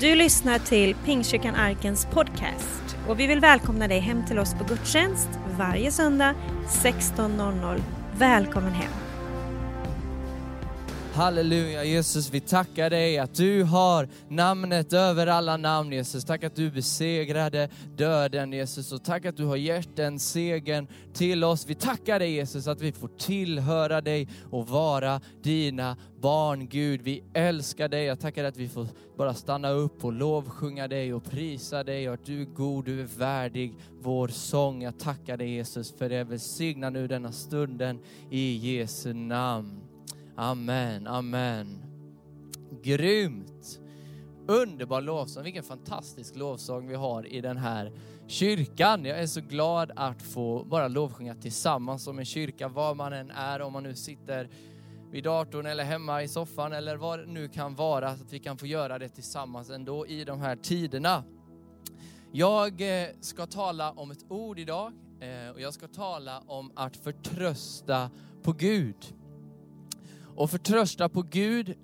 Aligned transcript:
Du 0.00 0.14
lyssnar 0.14 0.58
till 0.58 0.94
Pingstkyrkan 0.94 1.54
Arkens 1.54 2.06
podcast 2.06 2.96
och 3.08 3.20
vi 3.20 3.26
vill 3.26 3.40
välkomna 3.40 3.88
dig 3.88 3.98
hem 3.98 4.26
till 4.26 4.38
oss 4.38 4.54
på 4.54 4.64
gudstjänst 4.64 5.28
varje 5.58 5.90
söndag 5.90 6.34
16.00. 6.68 7.80
Välkommen 8.18 8.72
hem! 8.72 9.07
Halleluja 11.18 11.84
Jesus, 11.84 12.30
vi 12.34 12.40
tackar 12.40 12.90
dig 12.90 13.18
att 13.18 13.34
du 13.34 13.62
har 13.62 14.08
namnet 14.28 14.92
över 14.92 15.26
alla 15.26 15.56
namn 15.56 15.92
Jesus. 15.92 16.24
Tack 16.24 16.44
att 16.44 16.56
du 16.56 16.70
besegrade 16.70 17.68
döden 17.96 18.52
Jesus 18.52 18.92
och 18.92 19.04
tack 19.04 19.26
att 19.26 19.36
du 19.36 19.44
har 19.44 19.56
gett 19.56 19.96
den 19.96 20.18
segern 20.18 20.86
till 21.14 21.44
oss. 21.44 21.66
Vi 21.66 21.74
tackar 21.74 22.18
dig 22.18 22.32
Jesus 22.32 22.66
att 22.66 22.80
vi 22.80 22.92
får 22.92 23.08
tillhöra 23.08 24.00
dig 24.00 24.28
och 24.50 24.68
vara 24.68 25.20
dina 25.42 25.96
barn 26.20 26.68
Gud. 26.68 27.02
Vi 27.02 27.24
älskar 27.34 27.88
dig. 27.88 28.04
Jag 28.04 28.20
tackar 28.20 28.42
dig 28.42 28.48
att 28.48 28.56
vi 28.56 28.68
får 28.68 28.86
bara 29.16 29.34
stanna 29.34 29.70
upp 29.70 30.04
och 30.04 30.12
lovsjunga 30.12 30.88
dig 30.88 31.14
och 31.14 31.24
prisa 31.24 31.84
dig 31.84 32.08
och 32.08 32.14
att 32.14 32.26
du 32.26 32.40
är 32.40 32.46
god, 32.46 32.84
du 32.84 33.00
är 33.00 33.18
värdig 33.18 33.74
vår 34.00 34.28
sång. 34.28 34.82
Jag 34.82 34.98
tackar 34.98 35.36
dig 35.36 35.50
Jesus 35.50 35.94
för 35.98 36.08
det. 36.08 36.24
Välsigna 36.24 36.90
nu 36.90 37.06
denna 37.06 37.32
stunden 37.32 37.98
i 38.30 38.56
Jesu 38.56 39.12
namn. 39.12 39.87
Amen, 40.40 41.06
amen. 41.06 41.84
Grymt! 42.82 43.80
Underbar 44.46 45.00
lovsång, 45.00 45.44
vilken 45.44 45.62
fantastisk 45.62 46.36
lovsång 46.36 46.88
vi 46.88 46.94
har 46.94 47.26
i 47.26 47.40
den 47.40 47.56
här 47.56 47.92
kyrkan. 48.26 49.04
Jag 49.04 49.18
är 49.18 49.26
så 49.26 49.40
glad 49.40 49.92
att 49.96 50.22
få 50.22 50.64
bara 50.64 50.88
lovsjunga 50.88 51.34
tillsammans 51.34 52.04
som 52.04 52.18
en 52.18 52.24
kyrka, 52.24 52.68
var 52.68 52.94
man 52.94 53.12
än 53.12 53.30
är, 53.30 53.60
om 53.60 53.72
man 53.72 53.82
nu 53.82 53.94
sitter 53.94 54.48
vid 55.10 55.24
datorn 55.24 55.66
eller 55.66 55.84
hemma 55.84 56.22
i 56.22 56.28
soffan 56.28 56.72
eller 56.72 56.96
vad 56.96 57.18
det 57.18 57.26
nu 57.26 57.48
kan 57.48 57.74
vara, 57.74 58.08
att 58.08 58.32
vi 58.32 58.38
kan 58.38 58.58
få 58.58 58.66
göra 58.66 58.98
det 58.98 59.08
tillsammans 59.08 59.70
ändå 59.70 60.06
i 60.06 60.24
de 60.24 60.40
här 60.40 60.56
tiderna. 60.56 61.24
Jag 62.32 63.02
eh, 63.02 63.08
ska 63.20 63.46
tala 63.46 63.90
om 63.90 64.10
ett 64.10 64.24
ord 64.28 64.58
idag 64.58 64.92
eh, 65.20 65.50
och 65.54 65.60
jag 65.60 65.74
ska 65.74 65.88
tala 65.88 66.40
om 66.46 66.72
att 66.74 66.96
förtrösta 66.96 68.10
på 68.42 68.52
Gud 68.52 69.14
och 70.38 70.50
förtrösta 70.50 71.08
på 71.08 71.22
Gud 71.22 71.74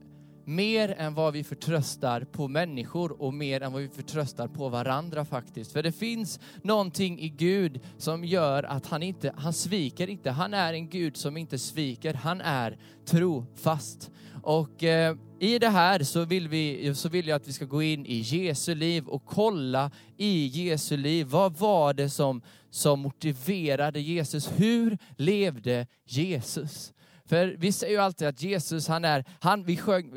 mer 0.44 0.94
än 0.98 1.14
vad 1.14 1.32
vi 1.32 1.44
förtröstar 1.44 2.20
på 2.20 2.48
människor 2.48 3.22
och 3.22 3.34
mer 3.34 3.60
än 3.60 3.72
vad 3.72 3.82
vi 3.82 3.88
förtröstar 3.88 4.48
på 4.48 4.68
varandra 4.68 5.24
faktiskt. 5.24 5.72
För 5.72 5.82
det 5.82 5.92
finns 5.92 6.40
någonting 6.62 7.20
i 7.20 7.28
Gud 7.28 7.80
som 7.98 8.24
gör 8.24 8.62
att 8.62 8.86
han 8.86 9.02
inte, 9.02 9.32
han 9.36 9.52
sviker 9.52 10.08
inte. 10.08 10.30
Han 10.30 10.54
är 10.54 10.72
en 10.72 10.88
Gud 10.88 11.16
som 11.16 11.36
inte 11.36 11.58
sviker, 11.58 12.14
han 12.14 12.40
är 12.40 12.78
trofast. 13.06 14.10
Och 14.42 14.84
eh, 14.84 15.16
i 15.40 15.58
det 15.58 15.68
här 15.68 16.02
så 16.02 16.24
vill, 16.24 16.48
vi, 16.48 16.94
så 16.94 17.08
vill 17.08 17.28
jag 17.28 17.36
att 17.36 17.48
vi 17.48 17.52
ska 17.52 17.64
gå 17.64 17.82
in 17.82 18.06
i 18.06 18.16
Jesu 18.16 18.74
liv 18.74 19.06
och 19.06 19.24
kolla 19.26 19.90
i 20.16 20.46
Jesu 20.46 20.96
liv. 20.96 21.26
Vad 21.26 21.56
var 21.56 21.94
det 21.94 22.10
som, 22.10 22.42
som 22.70 23.00
motiverade 23.00 24.00
Jesus? 24.00 24.50
Hur 24.56 24.98
levde 25.16 25.86
Jesus? 26.04 26.94
För 27.28 27.56
vi 27.58 27.72
säger 27.72 27.92
ju 27.92 27.98
alltid 27.98 28.28
att 28.28 28.42
Jesus, 28.42 28.88
han 28.88 29.04
är, 29.04 29.24
han, 29.40 29.64
vi 29.64 29.76
sjöng, 29.76 30.12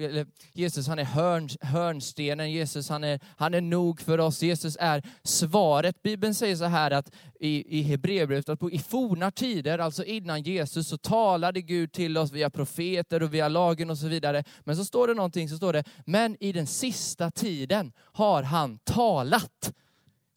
Jesus 0.54 0.88
han 0.88 1.00
är 1.00 1.04
hörn, 1.04 1.50
hörnstenen, 1.62 2.52
Jesus 2.52 2.90
han 2.90 3.04
är, 3.04 3.20
han 3.38 3.54
är 3.54 3.62
nog 3.62 4.02
för 4.02 4.20
oss, 4.20 4.42
Jesus 4.42 4.78
är 4.80 5.04
svaret. 5.24 6.04
Bibeln 6.04 6.36
säger 6.36 6.56
så 6.56 6.66
här 6.66 6.92
att 6.92 7.12
i, 7.40 7.80
i 7.80 7.82
Hebreerbrevet, 7.82 8.50
att 8.50 8.60
på, 8.60 8.72
i 8.72 8.80
forna 8.80 9.32
tider, 9.32 9.80
alltså 9.80 10.04
innan 10.04 10.42
Jesus, 10.42 10.88
så 10.88 10.98
talade 10.98 11.62
Gud 11.62 11.92
till 11.92 12.18
oss 12.18 12.32
via 12.32 12.50
profeter 12.50 13.24
och 13.24 13.34
via 13.34 13.48
lagen 13.48 13.90
och 13.90 13.98
så 13.98 14.08
vidare. 14.08 14.44
Men 14.64 14.76
så 14.76 14.86
står 14.86 15.08
det 15.08 15.14
någonting, 15.14 15.50
så 15.50 15.58
står 15.58 15.74
det, 15.74 15.84
men 16.06 16.38
i 16.40 16.52
den 16.52 16.68
sista 16.68 17.32
tiden 17.32 17.92
har 17.98 18.44
han 18.44 18.78
talat 18.78 19.74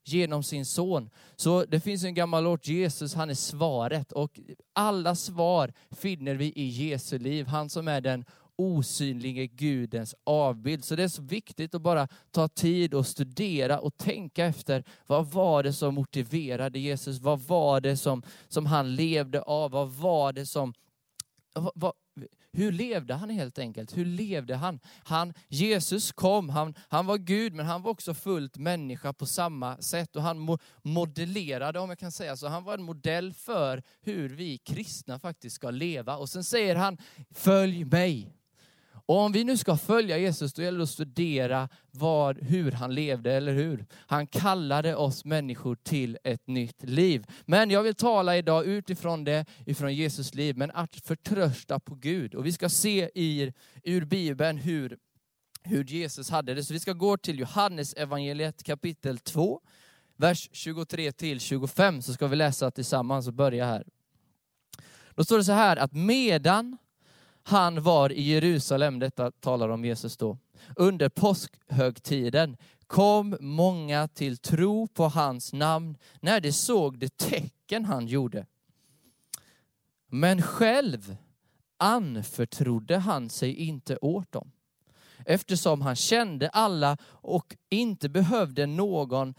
genom 0.05 0.43
sin 0.43 0.67
son. 0.67 1.11
Så 1.37 1.65
det 1.65 1.81
finns 1.81 2.05
en 2.05 2.15
gammal 2.15 2.45
låt, 2.45 2.69
Jesus 2.69 3.15
han 3.15 3.31
är 3.31 3.35
svaret 3.35 4.13
och 4.13 4.41
alla 4.73 5.15
svar 5.15 5.73
finner 5.91 6.35
vi 6.35 6.53
i 6.57 6.65
Jesu 6.65 7.19
liv. 7.19 7.47
Han 7.47 7.71
som 7.71 7.89
är 7.89 8.01
den 8.01 8.25
osynlige 8.57 9.47
Gudens 9.47 10.15
avbild. 10.25 10.85
Så 10.85 10.97
det 10.97 11.03
är 11.03 11.09
så 11.09 11.23
viktigt 11.23 11.75
att 11.75 11.83
bara 11.83 12.09
ta 12.31 12.49
tid 12.49 12.95
och 12.95 13.07
studera 13.07 13.81
och 13.81 13.97
tänka 13.97 14.47
efter 14.47 14.85
vad 15.07 15.27
var 15.27 15.63
det 15.63 15.73
som 15.73 15.95
motiverade 15.95 16.79
Jesus? 16.79 17.19
Vad 17.19 17.41
var 17.41 17.81
det 17.81 17.97
som, 17.97 18.23
som 18.49 18.67
han 18.67 18.95
levde 18.95 19.43
av? 19.43 19.71
Vad 19.71 19.91
var 19.91 20.33
det 20.33 20.47
som 20.47 20.75
vad, 21.75 21.93
hur 22.53 22.73
levde 22.73 23.15
han 23.15 23.31
helt 23.31 23.59
enkelt? 23.59 23.97
Hur 23.97 24.05
levde 24.05 24.57
han? 24.57 24.81
han 25.05 25.35
Jesus 25.49 26.13
kom, 26.13 26.49
han, 26.49 26.75
han 26.89 27.07
var 27.07 27.19
Gud 27.19 27.55
men 27.55 27.67
han 27.67 27.83
var 27.83 27.91
också 27.91 28.15
fullt 28.15 28.57
människa 28.57 29.13
på 29.13 29.27
samma 29.27 29.77
sätt 29.77 30.17
och 30.17 30.23
han 30.23 30.59
modellerade, 30.83 31.79
om 31.79 31.89
jag 31.89 31.99
kan 31.99 32.13
säga 32.13 32.37
så, 32.37 32.49
han 32.49 32.65
var 32.65 32.75
en 32.75 32.83
modell 32.83 33.33
för 33.33 33.83
hur 34.01 34.29
vi 34.29 34.59
kristna 34.59 35.19
faktiskt 35.19 35.57
ska 35.57 35.71
leva. 35.71 36.17
Och 36.17 36.29
sen 36.29 36.45
säger 36.45 36.77
han, 36.77 36.99
följ 37.31 37.85
mig. 37.85 38.40
Och 39.11 39.19
om 39.19 39.33
vi 39.33 39.45
nu 39.45 39.57
ska 39.57 39.77
följa 39.77 40.19
Jesus, 40.19 40.53
då 40.53 40.63
gäller 40.63 40.79
det 40.79 40.83
att 40.83 40.91
studera 40.91 41.69
vad, 41.91 42.39
hur 42.39 42.73
han 42.73 42.95
levde, 42.95 43.33
eller 43.33 43.53
hur? 43.53 43.87
Han 43.95 44.27
kallade 44.27 44.97
oss 44.97 45.25
människor 45.25 45.77
till 45.77 46.19
ett 46.25 46.47
nytt 46.47 46.83
liv. 46.83 47.27
Men 47.47 47.71
jag 47.71 47.83
vill 47.83 47.95
tala 47.95 48.37
idag 48.37 48.67
utifrån 48.67 49.25
det, 49.25 49.47
ifrån 49.67 49.95
Jesus 49.95 50.35
liv, 50.35 50.57
men 50.57 50.71
att 50.71 50.97
förtrösta 50.97 51.81
på 51.81 51.95
Gud. 51.95 52.35
Och 52.35 52.47
vi 52.47 52.53
ska 52.53 52.69
se 52.69 53.11
i, 53.15 53.53
ur 53.83 54.05
Bibeln 54.05 54.59
hur, 54.59 54.99
hur 55.63 55.85
Jesus 55.85 56.31
hade 56.31 56.55
det. 56.55 56.65
Så 56.65 56.73
vi 56.73 56.81
ska 56.81 56.93
gå 56.93 57.17
till 57.17 57.39
Johannes 57.39 57.95
evangeliet 57.95 58.63
kapitel 58.63 59.19
2, 59.19 59.61
vers 60.17 60.49
23 60.53 61.13
till 61.13 61.41
25, 61.41 62.03
så 62.03 62.13
ska 62.13 62.27
vi 62.27 62.37
läsa 62.37 62.71
tillsammans 62.71 63.29
och 63.29 63.35
börja 63.35 63.67
här. 63.67 63.85
Då 65.15 65.25
står 65.25 65.39
det 65.39 65.45
så 65.45 65.53
här 65.53 65.77
att 65.77 65.93
medan 65.93 66.77
han 67.43 67.83
var 67.83 68.13
i 68.13 68.23
Jerusalem, 68.23 68.99
detta 68.99 69.31
talar 69.31 69.69
om 69.69 69.85
Jesus 69.85 70.17
då, 70.17 70.39
under 70.77 71.09
påskhögtiden 71.09 72.57
kom 72.87 73.37
många 73.41 74.09
till 74.09 74.39
tro 74.39 74.87
på 74.87 75.09
hans 75.09 75.53
namn 75.53 75.97
när 76.21 76.41
de 76.41 76.53
såg 76.53 76.99
de 76.99 77.09
tecken 77.09 77.85
han 77.85 78.07
gjorde. 78.07 78.47
Men 80.07 80.43
själv 80.43 81.17
anförtrodde 81.77 82.99
han 82.99 83.31
sig 83.31 83.55
inte 83.55 83.97
åt 83.97 84.33
dem 84.33 84.51
eftersom 85.27 85.83
han 85.83 85.97
kände 85.97 86.49
alla 86.49 86.97
och 87.05 87.57
inte 87.69 88.09
behövde 88.09 88.67
någon 88.67 89.35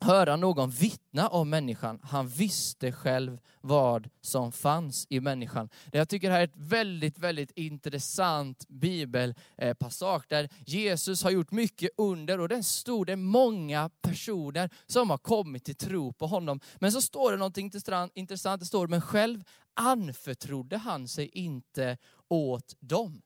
höra 0.00 0.36
någon 0.36 0.70
vittna 0.70 1.28
om 1.28 1.50
människan. 1.50 2.00
Han 2.02 2.28
visste 2.28 2.92
själv 2.92 3.38
vad 3.60 4.08
som 4.20 4.52
fanns 4.52 5.06
i 5.10 5.20
människan. 5.20 5.68
Jag 5.92 6.08
tycker 6.08 6.28
det 6.28 6.34
här 6.34 6.40
är 6.40 6.44
ett 6.44 6.56
väldigt, 6.56 7.18
väldigt 7.18 7.50
intressant 7.54 8.68
bibelpassage 8.68 10.24
där 10.28 10.48
Jesus 10.66 11.22
har 11.22 11.30
gjort 11.30 11.50
mycket 11.50 11.90
under 11.96 12.40
och 12.40 12.48
den 12.48 12.64
stod 12.64 13.06
det 13.06 13.16
många 13.16 13.90
personer 14.02 14.70
som 14.86 15.10
har 15.10 15.18
kommit 15.18 15.64
till 15.64 15.76
tro 15.76 16.12
på 16.12 16.26
honom. 16.26 16.60
Men 16.78 16.92
så 16.92 17.00
står 17.00 17.32
det 17.32 17.38
någonting 17.38 17.70
intressant, 18.14 18.60
det 18.60 18.66
står 18.66 18.88
men 18.88 19.00
själv 19.00 19.44
anförtrodde 19.74 20.76
han 20.76 21.08
sig 21.08 21.28
inte 21.28 21.98
åt 22.28 22.76
dem. 22.80 23.22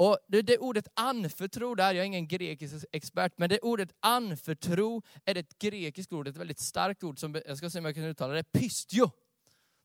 Och 0.00 0.18
det, 0.28 0.42
det 0.42 0.58
ordet 0.58 0.88
anförtro 0.94 1.74
där, 1.74 1.94
jag 1.94 2.02
är 2.02 2.06
ingen 2.06 2.28
grekisk 2.28 2.84
expert, 2.92 3.32
men 3.36 3.48
det 3.48 3.58
ordet 3.58 3.92
anförtro 4.00 5.02
är 5.24 5.36
ett 5.36 5.58
grekiskt 5.58 6.12
ord, 6.12 6.28
ett 6.28 6.36
väldigt 6.36 6.58
starkt 6.58 7.04
ord 7.04 7.18
som, 7.18 7.40
jag 7.46 7.58
ska 7.58 7.70
se 7.70 7.78
om 7.78 7.84
jag 7.84 7.94
kan 7.94 8.04
uttala 8.04 8.34
det, 8.34 8.52
pystio. 8.52 9.10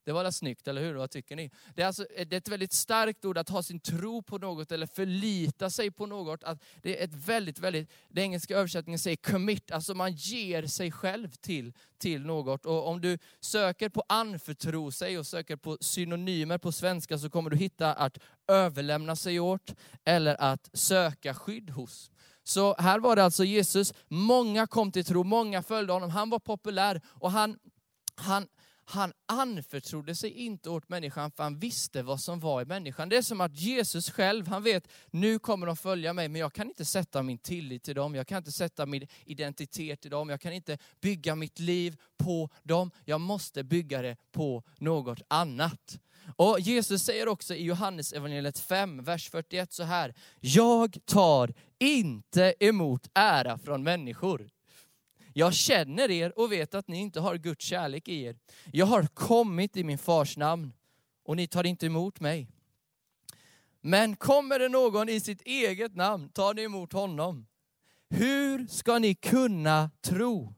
Det 0.05 0.11
var 0.11 0.23
väl 0.23 0.33
snyggt, 0.33 0.67
eller 0.67 0.81
hur? 0.81 0.93
Vad 0.93 1.11
tycker 1.11 1.35
ni? 1.35 1.51
Det 1.75 1.81
är, 1.81 1.87
alltså, 1.87 2.05
eh, 2.15 2.27
det 2.27 2.35
är 2.35 2.37
ett 2.37 2.47
väldigt 2.47 2.73
starkt 2.73 3.25
ord 3.25 3.37
att 3.37 3.49
ha 3.49 3.63
sin 3.63 3.79
tro 3.79 4.21
på 4.21 4.37
något 4.37 4.71
eller 4.71 4.87
förlita 4.87 5.69
sig 5.69 5.91
på 5.91 6.05
något. 6.05 6.43
Att 6.43 6.63
det 6.81 6.99
är 6.99 7.03
ett 7.03 7.13
väldigt, 7.13 7.59
väldigt, 7.59 7.91
den 8.09 8.23
engelska 8.23 8.57
översättningen 8.57 8.99
säger 8.99 9.17
commit, 9.17 9.71
alltså 9.71 9.93
man 9.93 10.13
ger 10.13 10.67
sig 10.67 10.91
själv 10.91 11.29
till, 11.29 11.73
till 11.97 12.25
något. 12.25 12.65
Och 12.65 12.87
om 12.87 13.01
du 13.01 13.17
söker 13.39 13.89
på 13.89 14.03
anförtro 14.09 14.91
sig 14.91 15.19
och 15.19 15.27
söker 15.27 15.55
på 15.55 15.77
synonymer 15.81 16.57
på 16.57 16.71
svenska 16.71 17.17
så 17.17 17.29
kommer 17.29 17.49
du 17.49 17.57
hitta 17.57 17.93
att 17.93 18.17
överlämna 18.47 19.15
sig 19.15 19.39
åt 19.39 19.75
eller 20.03 20.41
att 20.41 20.69
söka 20.73 21.33
skydd 21.33 21.69
hos. 21.69 22.11
Så 22.43 22.75
här 22.77 22.99
var 22.99 23.15
det 23.15 23.23
alltså 23.23 23.43
Jesus, 23.43 23.93
många 24.07 24.67
kom 24.67 24.91
till 24.91 25.05
tro, 25.05 25.23
många 25.23 25.63
följde 25.63 25.93
honom, 25.93 26.09
han 26.09 26.29
var 26.29 26.39
populär 26.39 27.01
och 27.05 27.31
han, 27.31 27.57
han, 28.15 28.47
han 28.85 29.13
anförtrodde 29.25 30.15
sig 30.15 30.31
inte 30.31 30.69
åt 30.69 30.89
människan 30.89 31.31
för 31.31 31.43
han 31.43 31.59
visste 31.59 32.03
vad 32.03 32.21
som 32.21 32.39
var 32.39 32.61
i 32.61 32.65
människan. 32.65 33.09
Det 33.09 33.17
är 33.17 33.21
som 33.21 33.41
att 33.41 33.59
Jesus 33.59 34.11
själv, 34.11 34.47
han 34.47 34.63
vet, 34.63 34.87
nu 35.11 35.39
kommer 35.39 35.67
de 35.67 35.77
följa 35.77 36.13
mig, 36.13 36.29
men 36.29 36.41
jag 36.41 36.53
kan 36.53 36.67
inte 36.67 36.85
sätta 36.85 37.23
min 37.23 37.37
tillit 37.37 37.83
till 37.83 37.95
dem, 37.95 38.15
jag 38.15 38.27
kan 38.27 38.37
inte 38.37 38.51
sätta 38.51 38.85
min 38.85 39.07
identitet 39.25 40.01
till 40.01 40.11
dem, 40.11 40.29
jag 40.29 40.41
kan 40.41 40.53
inte 40.53 40.77
bygga 41.01 41.35
mitt 41.35 41.59
liv 41.59 41.97
på 42.17 42.49
dem, 42.63 42.91
jag 43.05 43.21
måste 43.21 43.63
bygga 43.63 44.01
det 44.01 44.17
på 44.31 44.63
något 44.77 45.21
annat. 45.27 45.99
Och 46.35 46.59
Jesus 46.59 47.03
säger 47.03 47.27
också 47.27 47.55
i 47.55 47.63
Johannes 47.63 48.13
evangeliet 48.13 48.59
5, 48.59 49.03
vers 49.03 49.29
41 49.29 49.73
så 49.73 49.83
här. 49.83 50.13
Jag 50.39 50.97
tar 51.05 51.53
inte 51.79 52.53
emot 52.59 53.09
ära 53.13 53.57
från 53.57 53.83
människor. 53.83 54.49
Jag 55.37 55.53
känner 55.53 56.11
er 56.11 56.39
och 56.39 56.51
vet 56.51 56.75
att 56.75 56.87
ni 56.87 56.97
inte 56.97 57.19
har 57.19 57.37
Guds 57.37 57.65
kärlek 57.65 58.07
i 58.07 58.23
er. 58.23 58.37
Jag 58.71 58.85
har 58.85 59.07
kommit 59.07 59.77
i 59.77 59.83
min 59.83 59.97
fars 59.97 60.37
namn 60.37 60.73
och 61.23 61.35
ni 61.35 61.47
tar 61.47 61.65
inte 61.65 61.85
emot 61.85 62.19
mig. 62.19 62.47
Men 63.81 64.15
kommer 64.15 64.59
det 64.59 64.69
någon 64.69 65.09
i 65.09 65.19
sitt 65.19 65.41
eget 65.41 65.95
namn 65.95 66.29
tar 66.29 66.53
ni 66.53 66.61
emot 66.61 66.93
honom. 66.93 67.45
Hur 68.09 68.67
ska 68.67 68.99
ni 68.99 69.15
kunna 69.15 69.89
tro 70.01 70.53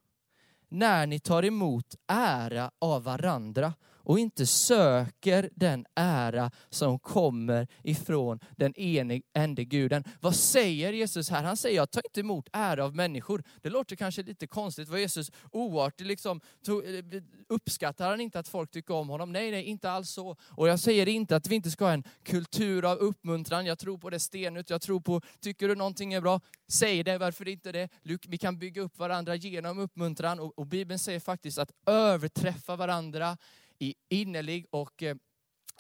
när 0.70 1.08
ni 1.08 1.20
tar 1.20 1.46
emot 1.46 1.96
ära 2.08 2.72
av 2.80 3.04
varandra 3.04 3.74
och 4.08 4.20
inte 4.20 4.46
söker 4.46 5.50
den 5.56 5.86
ära 5.96 6.52
som 6.70 7.00
kommer 7.00 7.68
ifrån 7.84 8.40
den 8.58 8.80
enig, 8.80 9.24
ende 9.34 9.66
guden. 9.66 10.04
Vad 10.20 10.36
säger 10.36 10.94
Jesus 10.94 11.30
här? 11.30 11.44
Han 11.44 11.58
säger, 11.58 11.76
jag 11.76 11.92
tar 11.92 12.02
inte 12.06 12.20
emot 12.20 12.50
ära 12.54 12.86
av 12.86 12.96
människor. 12.96 13.44
Det 13.62 13.70
låter 13.70 13.96
kanske 13.96 14.24
lite 14.24 14.48
konstigt. 14.48 14.90
Var 14.90 14.98
Jesus 14.98 15.32
oartig? 15.52 16.06
Liksom, 16.06 16.42
eh, 16.68 17.22
uppskattar 17.50 18.10
han 18.10 18.22
inte 18.22 18.40
att 18.40 18.48
folk 18.48 18.72
tycker 18.72 18.94
om 18.94 19.10
honom? 19.10 19.32
Nej, 19.32 19.52
nej, 19.52 19.64
inte 19.64 19.92
alls 19.92 20.10
så. 20.10 20.36
Och 20.42 20.68
jag 20.68 20.80
säger 20.80 21.08
inte 21.08 21.36
att 21.36 21.48
vi 21.48 21.56
inte 21.56 21.72
ska 21.72 21.86
ha 21.86 21.94
en 21.94 22.04
kultur 22.24 22.92
av 22.92 22.98
uppmuntran. 22.98 23.66
Jag 23.66 23.80
tror 23.80 23.98
på 23.98 24.10
det 24.10 24.20
stenut. 24.20 24.70
Jag 24.70 24.82
tror 24.82 25.00
på, 25.00 25.22
tycker 25.40 25.68
du 25.68 25.76
någonting 25.76 26.14
är 26.14 26.22
bra, 26.22 26.42
säg 26.68 27.04
det. 27.04 27.18
Varför 27.18 27.48
inte 27.48 27.72
det? 27.72 27.90
Vi 28.28 28.38
kan 28.38 28.60
bygga 28.60 28.82
upp 28.82 28.98
varandra 28.98 29.36
genom 29.36 29.80
uppmuntran. 29.80 30.40
Och, 30.40 30.60
och 30.60 30.68
Bibeln 30.68 31.00
säger 31.00 31.20
faktiskt 31.20 31.58
att 31.58 31.72
överträffa 31.86 32.76
varandra 32.76 33.38
i 33.80 33.96
innerlig 34.10 34.66
och 34.70 35.04
eh, 35.04 35.16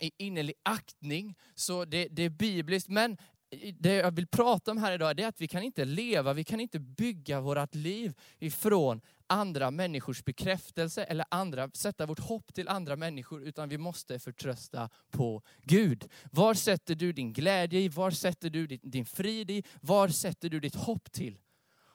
i 0.01 0.11
innerlig 0.17 0.55
aktning. 0.63 1.35
Så 1.55 1.85
det, 1.85 2.07
det 2.11 2.23
är 2.23 2.29
bibliskt. 2.29 2.87
Men 2.87 3.17
det 3.79 3.93
jag 3.93 4.15
vill 4.15 4.27
prata 4.27 4.71
om 4.71 4.77
här 4.77 4.91
idag 4.91 5.19
är 5.19 5.27
att 5.27 5.41
vi 5.41 5.47
kan 5.47 5.63
inte 5.63 5.85
leva, 5.85 6.33
vi 6.33 6.43
kan 6.43 6.59
inte 6.59 6.79
bygga 6.79 7.41
vårt 7.41 7.75
liv 7.75 8.13
ifrån 8.39 9.01
andra 9.27 9.71
människors 9.71 10.23
bekräftelse 10.23 11.03
eller 11.03 11.25
andra, 11.31 11.69
sätta 11.73 12.05
vårt 12.05 12.19
hopp 12.19 12.53
till 12.53 12.67
andra 12.67 12.95
människor, 12.95 13.43
utan 13.43 13.69
vi 13.69 13.77
måste 13.77 14.19
förtrösta 14.19 14.89
på 15.11 15.41
Gud. 15.61 16.07
Var 16.31 16.53
sätter 16.53 16.95
du 16.95 17.13
din 17.13 17.33
glädje 17.33 17.79
i? 17.79 17.89
Var 17.89 18.11
sätter 18.11 18.49
du 18.49 18.67
din, 18.67 18.79
din 18.83 19.05
frid 19.05 19.51
i? 19.51 19.63
Var 19.81 20.07
sätter 20.07 20.49
du 20.49 20.59
ditt 20.59 20.75
hopp 20.75 21.11
till? 21.11 21.39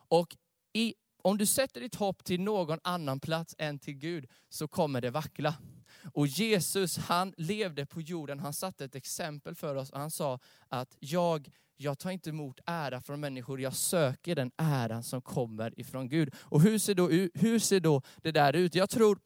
Och 0.09 0.37
i, 0.73 0.95
om 1.23 1.39
du 1.39 1.47
sätter 1.47 1.81
ditt 1.81 1.95
hopp 1.95 2.25
till 2.25 2.41
någon 2.41 2.79
annan 2.85 3.21
plats 3.21 3.55
än 3.59 3.79
till 3.79 3.95
Gud, 3.95 4.27
så 4.49 4.69
kommer 4.69 5.01
det 5.01 5.11
vackla. 5.11 5.55
Och 6.05 6.27
Jesus 6.27 6.99
han 6.99 7.35
levde 7.37 7.87
på 7.87 8.01
jorden, 8.01 8.41
han 8.41 8.53
satte 8.53 8.85
ett 8.85 8.95
exempel 8.95 9.55
för 9.55 9.75
oss. 9.75 9.91
Han 9.93 10.11
sa 10.11 10.39
att 10.69 10.97
jag, 11.01 11.51
jag 11.77 11.99
tar 11.99 12.11
inte 12.11 12.31
emot 12.31 12.61
ära 12.67 13.01
från 13.01 13.21
människor, 13.21 13.61
jag 13.61 13.75
söker 13.75 14.35
den 14.35 14.51
äran 14.57 15.03
som 15.03 15.23
kommer 15.23 15.81
ifrån 15.81 16.09
Gud. 16.09 16.35
Och 16.39 16.61
hur 16.61 16.79
ser 16.79 16.95
då, 16.95 17.09
hur 17.35 17.59
ser 17.59 17.81
då 17.81 18.03
det 18.23 18.33
där 18.33 18.53
ut? 18.57 18.75
Jag 18.75 18.91
tror 18.91 19.19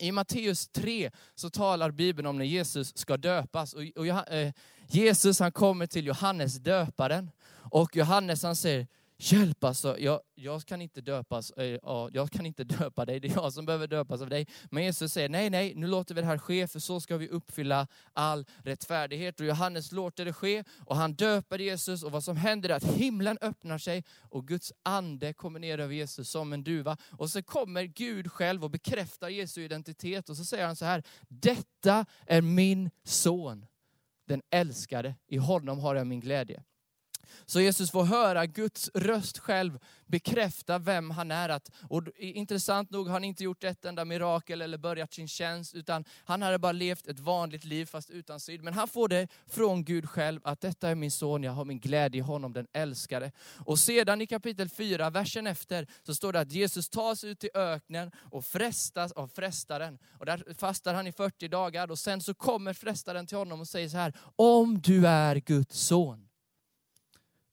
i 0.00 0.12
Matteus 0.12 0.68
3 0.68 1.10
så 1.34 1.50
talar 1.50 1.90
Bibeln 1.90 2.26
om 2.26 2.38
när 2.38 2.44
Jesus 2.44 2.98
ska 2.98 3.16
döpas. 3.16 3.74
Och, 3.74 3.82
och 3.96 4.06
eh, 4.06 4.52
Jesus 4.86 5.40
han 5.40 5.52
kommer 5.52 5.86
till 5.86 6.06
Johannes 6.06 6.54
döparen. 6.54 7.30
Och 7.70 7.96
Johannes 7.96 8.42
han 8.42 8.56
säger, 8.56 8.86
Hjälp 9.22 9.64
alltså, 9.64 9.98
jag, 9.98 10.20
jag, 10.34 10.64
kan 10.64 10.82
inte 10.82 11.00
döpas, 11.00 11.50
äh, 11.50 11.78
jag 12.12 12.30
kan 12.30 12.46
inte 12.46 12.64
döpa 12.78 13.04
dig, 13.04 13.20
det 13.20 13.28
är 13.28 13.34
jag 13.34 13.52
som 13.52 13.66
behöver 13.66 13.86
döpas 13.86 14.20
av 14.20 14.28
dig. 14.30 14.46
Men 14.70 14.84
Jesus 14.84 15.12
säger, 15.12 15.28
nej, 15.28 15.50
nej, 15.50 15.74
nu 15.76 15.86
låter 15.86 16.14
vi 16.14 16.20
det 16.20 16.26
här 16.26 16.38
ske, 16.38 16.66
för 16.66 16.78
så 16.78 17.00
ska 17.00 17.16
vi 17.16 17.28
uppfylla 17.28 17.86
all 18.12 18.46
rättfärdighet. 18.64 19.40
Och 19.40 19.46
Johannes 19.46 19.92
låter 19.92 20.24
det 20.24 20.32
ske, 20.32 20.64
och 20.86 20.96
han 20.96 21.14
döper 21.14 21.58
Jesus, 21.58 22.02
och 22.02 22.12
vad 22.12 22.24
som 22.24 22.36
händer 22.36 22.68
är 22.68 22.74
att 22.74 22.84
himlen 22.84 23.38
öppnar 23.40 23.78
sig, 23.78 24.04
och 24.20 24.48
Guds 24.48 24.72
ande 24.82 25.32
kommer 25.32 25.60
ner 25.60 25.78
över 25.78 25.94
Jesus 25.94 26.30
som 26.30 26.52
en 26.52 26.64
duva. 26.64 26.96
Och 27.10 27.30
så 27.30 27.42
kommer 27.42 27.82
Gud 27.84 28.32
själv 28.32 28.64
och 28.64 28.70
bekräftar 28.70 29.28
Jesu 29.28 29.64
identitet, 29.64 30.28
och 30.28 30.36
så 30.36 30.44
säger 30.44 30.66
han 30.66 30.76
så 30.76 30.84
här, 30.84 31.02
detta 31.28 32.06
är 32.26 32.40
min 32.40 32.90
son, 33.04 33.66
den 34.26 34.42
älskade, 34.50 35.14
i 35.26 35.36
honom 35.36 35.78
har 35.78 35.94
jag 35.94 36.06
min 36.06 36.20
glädje. 36.20 36.62
Så 37.46 37.60
Jesus 37.60 37.90
får 37.90 38.04
höra 38.04 38.46
Guds 38.46 38.90
röst 38.94 39.38
själv 39.38 39.78
bekräfta 40.06 40.78
vem 40.78 41.10
han 41.10 41.30
är. 41.30 41.48
Att, 41.48 41.70
och 41.88 42.02
intressant 42.18 42.90
nog 42.90 43.06
har 43.06 43.12
han 43.12 43.24
inte 43.24 43.44
gjort 43.44 43.64
ett 43.64 43.84
enda 43.84 44.04
mirakel 44.04 44.62
eller 44.62 44.78
börjat 44.78 45.12
sin 45.12 45.28
tjänst, 45.28 45.74
utan 45.74 46.04
han 46.24 46.42
hade 46.42 46.58
bara 46.58 46.72
levt 46.72 47.08
ett 47.08 47.18
vanligt 47.18 47.64
liv 47.64 47.86
fast 47.86 48.10
utan 48.10 48.40
synd. 48.40 48.62
Men 48.62 48.74
han 48.74 48.88
får 48.88 49.08
det 49.08 49.28
från 49.46 49.84
Gud 49.84 50.10
själv, 50.10 50.40
att 50.44 50.60
detta 50.60 50.88
är 50.88 50.94
min 50.94 51.10
son, 51.10 51.42
jag 51.42 51.52
har 51.52 51.64
min 51.64 51.80
glädje 51.80 52.18
i 52.18 52.22
honom, 52.22 52.52
den 52.52 52.66
älskade. 52.72 53.32
Och 53.58 53.78
sedan 53.78 54.20
i 54.20 54.26
kapitel 54.26 54.68
4, 54.68 55.10
versen 55.10 55.46
efter, 55.46 55.86
så 56.02 56.14
står 56.14 56.32
det 56.32 56.40
att 56.40 56.52
Jesus 56.52 56.88
tas 56.88 57.24
ut 57.24 57.44
i 57.44 57.50
öknen 57.54 58.10
och 58.30 58.44
frestas 58.44 59.12
av 59.12 59.28
frestaren. 59.28 59.98
Och 60.18 60.26
där 60.26 60.54
fastar 60.58 60.94
han 60.94 61.06
i 61.06 61.12
40 61.12 61.48
dagar 61.48 61.90
och 61.90 61.98
sen 61.98 62.20
så 62.20 62.34
kommer 62.34 62.72
frestaren 62.72 63.26
till 63.26 63.38
honom 63.38 63.60
och 63.60 63.68
säger 63.68 63.88
så 63.88 63.96
här, 63.96 64.12
om 64.36 64.80
du 64.80 65.06
är 65.06 65.36
Guds 65.36 65.80
son, 65.80 66.29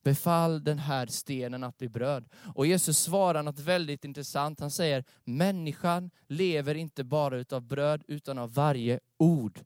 Befall 0.08 0.64
den 0.64 0.78
här 0.78 1.06
stenen 1.06 1.64
att 1.64 1.78
bli 1.78 1.88
bröd. 1.88 2.28
Och 2.54 2.66
Jesus 2.66 2.98
svarar 2.98 3.42
något 3.42 3.58
väldigt 3.58 4.04
intressant. 4.04 4.60
Han 4.60 4.70
säger, 4.70 5.04
människan 5.24 6.10
lever 6.26 6.74
inte 6.74 7.04
bara 7.04 7.36
utav 7.36 7.62
bröd, 7.62 8.02
utan 8.08 8.38
av 8.38 8.54
varje 8.54 9.00
ord 9.16 9.60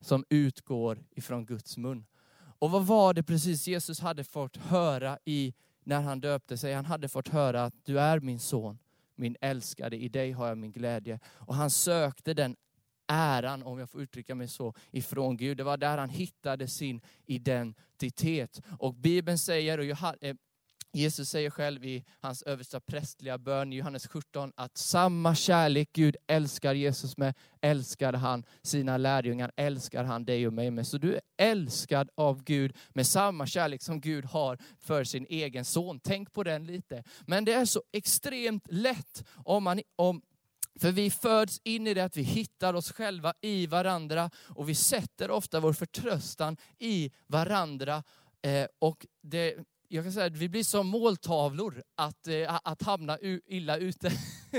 som 0.00 0.24
utgår 0.28 0.98
ifrån 1.10 1.46
Guds 1.46 1.76
mun. 1.76 2.06
Och 2.58 2.70
vad 2.70 2.86
var 2.86 3.14
det 3.14 3.22
precis 3.22 3.68
Jesus 3.68 4.00
hade 4.00 4.24
fått 4.24 4.56
höra 4.56 5.18
i 5.24 5.54
när 5.84 6.00
han 6.00 6.20
döpte 6.20 6.58
sig? 6.58 6.74
Han 6.74 6.84
hade 6.84 7.08
fått 7.08 7.28
höra 7.28 7.64
att 7.64 7.74
du 7.84 8.00
är 8.00 8.20
min 8.20 8.38
son, 8.38 8.78
min 9.14 9.36
älskade, 9.40 9.96
i 9.96 10.08
dig 10.08 10.32
har 10.32 10.48
jag 10.48 10.58
min 10.58 10.72
glädje. 10.72 11.20
Och 11.26 11.54
han 11.54 11.70
sökte 11.70 12.34
den 12.34 12.56
äran, 13.08 13.62
om 13.62 13.78
jag 13.78 13.90
får 13.90 14.02
uttrycka 14.02 14.34
mig 14.34 14.48
så, 14.48 14.74
ifrån 14.90 15.36
Gud. 15.36 15.56
Det 15.56 15.64
var 15.64 15.76
där 15.76 15.98
han 15.98 16.10
hittade 16.10 16.68
sin 16.68 17.00
identitet. 17.26 18.60
Och 18.78 18.94
Bibeln 18.94 19.38
säger, 19.38 19.78
och 19.78 20.24
eh, 20.24 20.34
Jesus 20.92 21.28
säger 21.28 21.50
själv 21.50 21.84
i 21.84 22.04
hans 22.20 22.42
översta 22.42 22.80
prästliga 22.80 23.38
bön 23.38 23.72
i 23.72 23.76
Johannes 23.76 24.06
17 24.06 24.52
att 24.56 24.76
samma 24.76 25.34
kärlek 25.34 25.88
Gud 25.92 26.16
älskar 26.26 26.74
Jesus 26.74 27.16
med, 27.16 27.34
älskar 27.60 28.12
han 28.12 28.44
sina 28.62 28.96
lärjungar, 28.96 29.52
älskar 29.56 30.04
han 30.04 30.24
dig 30.24 30.46
och 30.46 30.52
mig 30.52 30.70
med. 30.70 30.86
Så 30.86 30.98
du 30.98 31.14
är 31.14 31.20
älskad 31.36 32.10
av 32.14 32.44
Gud 32.44 32.76
med 32.88 33.06
samma 33.06 33.46
kärlek 33.46 33.82
som 33.82 34.00
Gud 34.00 34.24
har 34.24 34.58
för 34.78 35.04
sin 35.04 35.26
egen 35.28 35.64
son. 35.64 36.00
Tänk 36.00 36.32
på 36.32 36.42
den 36.42 36.66
lite. 36.66 37.04
Men 37.26 37.44
det 37.44 37.52
är 37.52 37.64
så 37.64 37.82
extremt 37.92 38.66
lätt 38.70 39.24
om 39.44 39.64
man, 39.64 39.80
om, 39.96 40.22
för 40.78 40.92
vi 40.92 41.10
föds 41.10 41.60
in 41.64 41.86
i 41.86 41.94
det 41.94 42.04
att 42.04 42.16
vi 42.16 42.22
hittar 42.22 42.74
oss 42.74 42.92
själva 42.92 43.34
i 43.40 43.66
varandra 43.66 44.30
och 44.48 44.68
vi 44.68 44.74
sätter 44.74 45.30
ofta 45.30 45.60
vår 45.60 45.72
förtröstan 45.72 46.56
i 46.78 47.10
varandra. 47.26 48.02
Eh, 48.42 48.66
och 48.78 49.06
det, 49.22 49.54
jag 49.88 50.04
kan 50.04 50.12
säga 50.12 50.26
att 50.26 50.36
vi 50.36 50.48
blir 50.48 50.64
som 50.64 50.86
måltavlor 50.86 51.82
att, 51.94 52.26
eh, 52.26 52.60
att 52.64 52.82
hamna 52.82 53.18
illa 53.46 53.76
ute. 53.76 54.12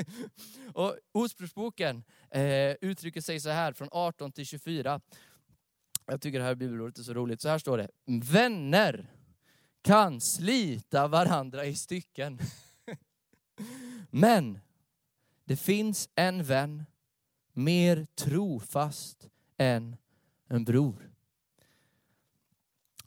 och 0.73 0.97
Ordspråksboken 1.11 2.03
eh, 2.31 2.75
uttrycker 2.81 3.21
sig 3.21 3.39
så 3.39 3.49
här 3.49 3.73
från 3.73 3.89
18 3.91 4.31
till 4.31 4.45
24. 4.45 5.01
Jag 6.05 6.21
tycker 6.21 6.39
det 6.39 6.45
här 6.45 6.55
bibelordet 6.55 6.97
är 6.97 7.03
så 7.03 7.13
roligt. 7.13 7.41
Så 7.41 7.49
här 7.49 7.59
står 7.59 7.77
det. 7.77 7.89
Vänner 8.05 9.13
kan 9.81 10.21
slita 10.21 11.07
varandra 11.07 11.65
i 11.65 11.75
stycken. 11.75 12.39
Men 14.09 14.59
det 15.49 15.55
finns 15.55 16.09
en 16.15 16.43
vän 16.43 16.85
mer 17.53 18.07
trofast 18.15 19.29
än 19.57 19.97
en 20.47 20.65
bror. 20.65 21.11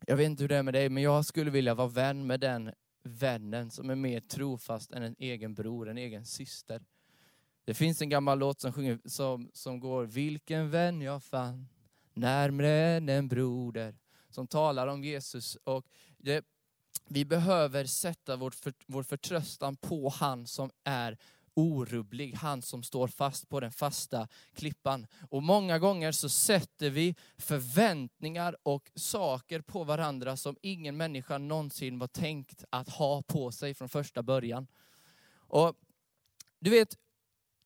Jag 0.06 0.16
vet 0.16 0.26
inte 0.26 0.42
hur 0.42 0.48
det 0.48 0.56
är 0.56 0.62
med 0.62 0.74
dig, 0.74 0.88
men 0.88 1.02
jag 1.02 1.26
skulle 1.26 1.50
vilja 1.50 1.74
vara 1.74 1.88
vän 1.88 2.26
med 2.26 2.40
den 2.40 2.72
vännen 3.02 3.70
som 3.70 3.90
är 3.90 3.94
mer 3.94 4.20
trofast 4.20 4.92
än 4.92 5.02
en 5.02 5.16
egen 5.18 5.54
bror, 5.54 5.88
en 5.88 5.98
egen 5.98 6.26
syster. 6.26 6.82
Det 7.64 7.74
finns 7.74 8.02
en 8.02 8.08
gammal 8.08 8.38
låt 8.38 8.60
som, 8.60 8.72
sjunger, 8.72 8.98
som, 9.04 9.50
som 9.52 9.80
går, 9.80 10.04
vilken 10.04 10.70
vän 10.70 11.00
jag 11.00 11.22
fann, 11.22 11.68
närmre 12.14 12.70
än 12.70 13.08
en 13.08 13.28
broder, 13.28 13.94
som 14.30 14.46
talar 14.46 14.86
om 14.86 15.04
Jesus. 15.04 15.56
Och 15.64 15.86
det, 16.18 16.44
vi 17.08 17.24
behöver 17.24 17.84
sätta 17.84 18.36
vårt 18.36 18.54
för, 18.54 18.72
vår 18.86 19.02
förtröstan 19.02 19.76
på 19.76 20.08
han 20.08 20.46
som 20.46 20.70
är 20.84 21.18
orubblig, 21.54 22.34
han 22.34 22.62
som 22.62 22.82
står 22.82 23.08
fast 23.08 23.48
på 23.48 23.60
den 23.60 23.72
fasta 23.72 24.28
klippan. 24.54 25.06
Och 25.30 25.42
många 25.42 25.78
gånger 25.78 26.12
så 26.12 26.28
sätter 26.28 26.90
vi 26.90 27.14
förväntningar 27.38 28.56
och 28.62 28.90
saker 28.94 29.60
på 29.60 29.84
varandra 29.84 30.36
som 30.36 30.56
ingen 30.62 30.96
människa 30.96 31.38
någonsin 31.38 31.98
var 31.98 32.06
tänkt 32.06 32.64
att 32.70 32.88
ha 32.88 33.22
på 33.22 33.52
sig 33.52 33.74
från 33.74 33.88
första 33.88 34.22
början. 34.22 34.66
Och 35.34 35.74
du 36.60 36.70
vet, 36.70 36.96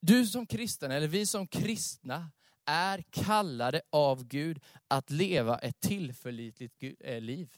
du 0.01 0.27
som 0.27 0.47
kristen, 0.47 0.91
eller 0.91 1.09
vi 1.09 1.27
som 1.27 1.47
kristna, 1.47 2.31
är 2.65 3.05
kallade 3.11 3.83
av 3.91 4.25
Gud 4.25 4.61
att 4.89 5.11
leva 5.11 5.59
ett 5.59 5.81
tillförlitligt 5.81 6.75
eh, 7.01 7.21
liv. 7.21 7.49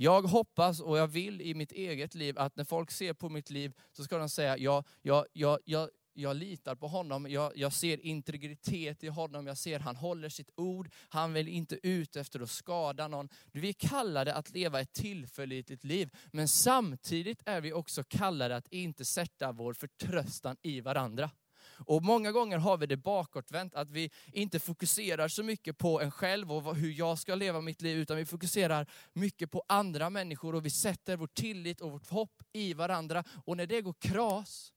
Jag 0.00 0.22
hoppas 0.22 0.80
och 0.80 0.98
jag 0.98 1.06
vill 1.06 1.40
i 1.40 1.54
mitt 1.54 1.72
eget 1.72 2.14
liv 2.14 2.38
att 2.38 2.56
när 2.56 2.64
folk 2.64 2.90
ser 2.90 3.12
på 3.12 3.28
mitt 3.28 3.50
liv 3.50 3.72
så 3.92 4.04
ska 4.04 4.18
de 4.18 4.28
säga, 4.28 4.58
ja, 4.58 4.84
jag, 5.02 5.26
ja, 5.32 5.58
ja, 5.64 5.88
jag 6.12 6.36
litar 6.36 6.74
på 6.74 6.88
honom, 6.88 7.26
jag, 7.30 7.52
jag 7.56 7.72
ser 7.72 8.06
integritet 8.06 9.04
i 9.04 9.08
honom, 9.08 9.46
jag 9.46 9.58
ser 9.58 9.78
han 9.78 9.96
håller 9.96 10.28
sitt 10.28 10.50
ord, 10.56 10.90
han 11.08 11.32
vill 11.32 11.48
inte 11.48 11.78
ut 11.82 12.16
efter 12.16 12.40
att 12.40 12.50
skada 12.50 13.08
någon. 13.08 13.28
Vi 13.52 13.68
är 13.68 13.72
kallade 13.72 14.34
att 14.34 14.50
leva 14.50 14.80
ett 14.80 14.92
tillförlitligt 14.92 15.84
liv, 15.84 16.10
men 16.32 16.48
samtidigt 16.48 17.42
är 17.46 17.60
vi 17.60 17.72
också 17.72 18.04
kallade 18.04 18.56
att 18.56 18.68
inte 18.68 19.04
sätta 19.04 19.52
vår 19.52 19.72
förtröstan 19.72 20.56
i 20.62 20.80
varandra. 20.80 21.30
Och 21.78 22.04
många 22.04 22.32
gånger 22.32 22.58
har 22.58 22.76
vi 22.76 22.86
det 22.86 22.96
bakåtvänt, 22.96 23.74
att 23.74 23.90
vi 23.90 24.10
inte 24.32 24.60
fokuserar 24.60 25.28
så 25.28 25.42
mycket 25.42 25.78
på 25.78 26.00
en 26.00 26.10
själv 26.10 26.52
och 26.52 26.76
hur 26.76 26.92
jag 26.92 27.18
ska 27.18 27.34
leva 27.34 27.60
mitt 27.60 27.82
liv, 27.82 27.98
utan 27.98 28.16
vi 28.16 28.26
fokuserar 28.26 28.86
mycket 29.12 29.50
på 29.50 29.62
andra 29.68 30.10
människor 30.10 30.54
och 30.54 30.66
vi 30.66 30.70
sätter 30.70 31.16
vår 31.16 31.26
tillit 31.26 31.80
och 31.80 31.90
vårt 31.90 32.10
hopp 32.10 32.42
i 32.52 32.74
varandra. 32.74 33.24
Och 33.44 33.56
när 33.56 33.66
det 33.66 33.80
går 33.80 33.94
kras, 33.98 34.72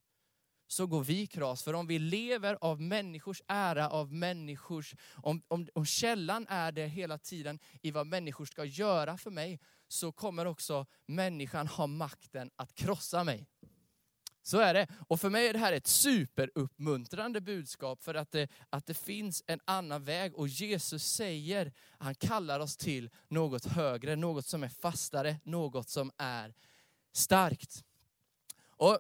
så 0.71 0.87
går 0.87 1.03
vi 1.03 1.27
kras. 1.27 1.63
För 1.63 1.73
om 1.73 1.87
vi 1.87 1.99
lever 1.99 2.57
av 2.61 2.81
människors 2.81 3.41
ära, 3.47 3.89
av 3.89 4.13
människors, 4.13 4.95
om, 5.15 5.41
om, 5.47 5.67
om 5.73 5.85
källan 5.85 6.45
är 6.49 6.71
det 6.71 6.87
hela 6.87 7.17
tiden 7.17 7.59
i 7.81 7.91
vad 7.91 8.07
människor 8.07 8.45
ska 8.45 8.65
göra 8.65 9.17
för 9.17 9.31
mig, 9.31 9.59
så 9.87 10.11
kommer 10.11 10.45
också 10.47 10.85
människan 11.05 11.67
ha 11.67 11.87
makten 11.87 12.51
att 12.55 12.75
krossa 12.75 13.23
mig. 13.23 13.47
Så 14.43 14.59
är 14.59 14.73
det. 14.73 14.87
Och 15.07 15.21
för 15.21 15.29
mig 15.29 15.47
är 15.47 15.53
det 15.53 15.59
här 15.59 15.73
ett 15.73 15.87
superuppmuntrande 15.87 17.41
budskap 17.41 18.03
för 18.03 18.15
att 18.15 18.31
det, 18.31 18.49
att 18.69 18.85
det 18.85 18.93
finns 18.93 19.43
en 19.47 19.59
annan 19.65 20.03
väg. 20.03 20.35
Och 20.35 20.47
Jesus 20.47 21.03
säger, 21.03 21.73
han 21.97 22.15
kallar 22.15 22.59
oss 22.59 22.77
till 22.77 23.09
något 23.27 23.65
högre, 23.65 24.15
något 24.15 24.45
som 24.45 24.63
är 24.63 24.69
fastare, 24.69 25.39
något 25.43 25.89
som 25.89 26.11
är 26.17 26.53
starkt. 27.11 27.83
Och 28.65 28.99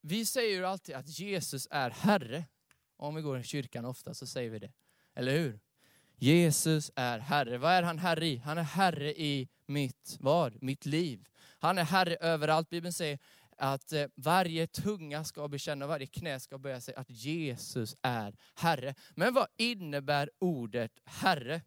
vi 0.00 0.26
säger 0.26 0.56
ju 0.56 0.66
alltid 0.66 0.94
att 0.94 1.18
Jesus 1.18 1.68
är 1.70 1.90
Herre. 1.90 2.44
Om 2.96 3.14
vi 3.14 3.22
går 3.22 3.38
i 3.38 3.44
kyrkan 3.44 3.84
ofta 3.84 4.14
så 4.14 4.26
säger 4.26 4.50
vi 4.50 4.58
det. 4.58 4.72
Eller 5.14 5.32
hur? 5.38 5.60
Jesus 6.22 6.90
är 6.96 7.18
Herre. 7.18 7.58
Vad 7.58 7.72
är 7.72 7.82
han 7.82 7.98
Herre 7.98 8.26
i? 8.26 8.36
Han 8.36 8.58
är 8.58 8.62
Herre 8.62 9.12
i 9.12 9.48
mitt, 9.66 10.16
vad? 10.20 10.62
Mitt 10.62 10.86
liv. 10.86 11.28
Han 11.58 11.78
är 11.78 11.84
Herre 11.84 12.16
överallt. 12.16 12.70
Bibeln 12.70 12.92
säger 12.92 13.18
att 13.56 13.92
eh, 13.92 14.06
varje 14.14 14.66
tunga 14.66 15.24
ska 15.24 15.48
bekänna, 15.48 15.86
varje 15.86 16.06
knä 16.06 16.40
ska 16.40 16.58
böja 16.58 16.80
sig 16.80 16.94
att 16.94 17.10
Jesus 17.10 17.96
är 18.02 18.34
Herre. 18.54 18.94
Men 19.14 19.34
vad 19.34 19.46
innebär 19.56 20.30
ordet 20.38 20.92
Herre? 21.04 21.62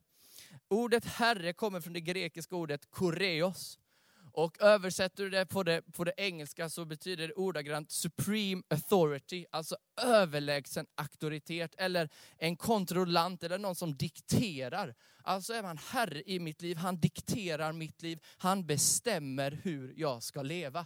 Ordet 0.67 1.05
Herre 1.05 1.53
kommer 1.53 1.81
från 1.81 1.93
det 1.93 2.01
grekiska 2.01 2.55
ordet 2.55 2.91
koreos. 2.91 3.79
Och 4.35 4.61
översätter 4.61 5.23
du 5.23 5.29
det 5.29 5.45
på, 5.45 5.63
det 5.63 5.81
på 5.81 6.03
det 6.03 6.13
engelska 6.17 6.69
så 6.69 6.85
betyder 6.85 7.27
det 7.27 7.33
ordagrant 7.33 7.91
supreme 7.91 8.63
authority, 8.67 9.45
alltså 9.51 9.77
överlägsen 10.01 10.85
auktoritet, 10.95 11.75
eller 11.77 12.09
en 12.37 12.57
kontrollant, 12.57 13.43
eller 13.43 13.57
någon 13.57 13.75
som 13.75 13.95
dikterar. 13.95 14.95
Alltså 15.23 15.53
är 15.53 15.63
man 15.63 15.77
herre 15.77 16.23
i 16.25 16.39
mitt 16.39 16.61
liv, 16.61 16.77
han 16.77 16.99
dikterar 16.99 17.73
mitt 17.73 18.01
liv, 18.01 18.19
han 18.37 18.65
bestämmer 18.65 19.59
hur 19.63 19.93
jag 19.97 20.23
ska 20.23 20.41
leva. 20.41 20.85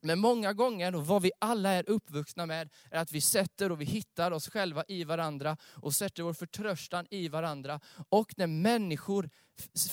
Men 0.00 0.18
många 0.18 0.52
gånger, 0.52 0.94
och 0.94 1.06
vad 1.06 1.22
vi 1.22 1.30
alla 1.38 1.70
är 1.70 1.90
uppvuxna 1.90 2.46
med, 2.46 2.70
är 2.90 2.98
att 2.98 3.12
vi 3.12 3.20
sätter 3.20 3.72
och 3.72 3.80
vi 3.80 3.84
hittar 3.84 4.30
oss 4.30 4.48
själva 4.48 4.84
i 4.88 5.04
varandra 5.04 5.56
och 5.74 5.94
sätter 5.94 6.22
vår 6.22 6.32
förtröstan 6.32 7.06
i 7.10 7.28
varandra. 7.28 7.80
Och 8.08 8.32
när 8.36 8.46
människor, 8.46 9.30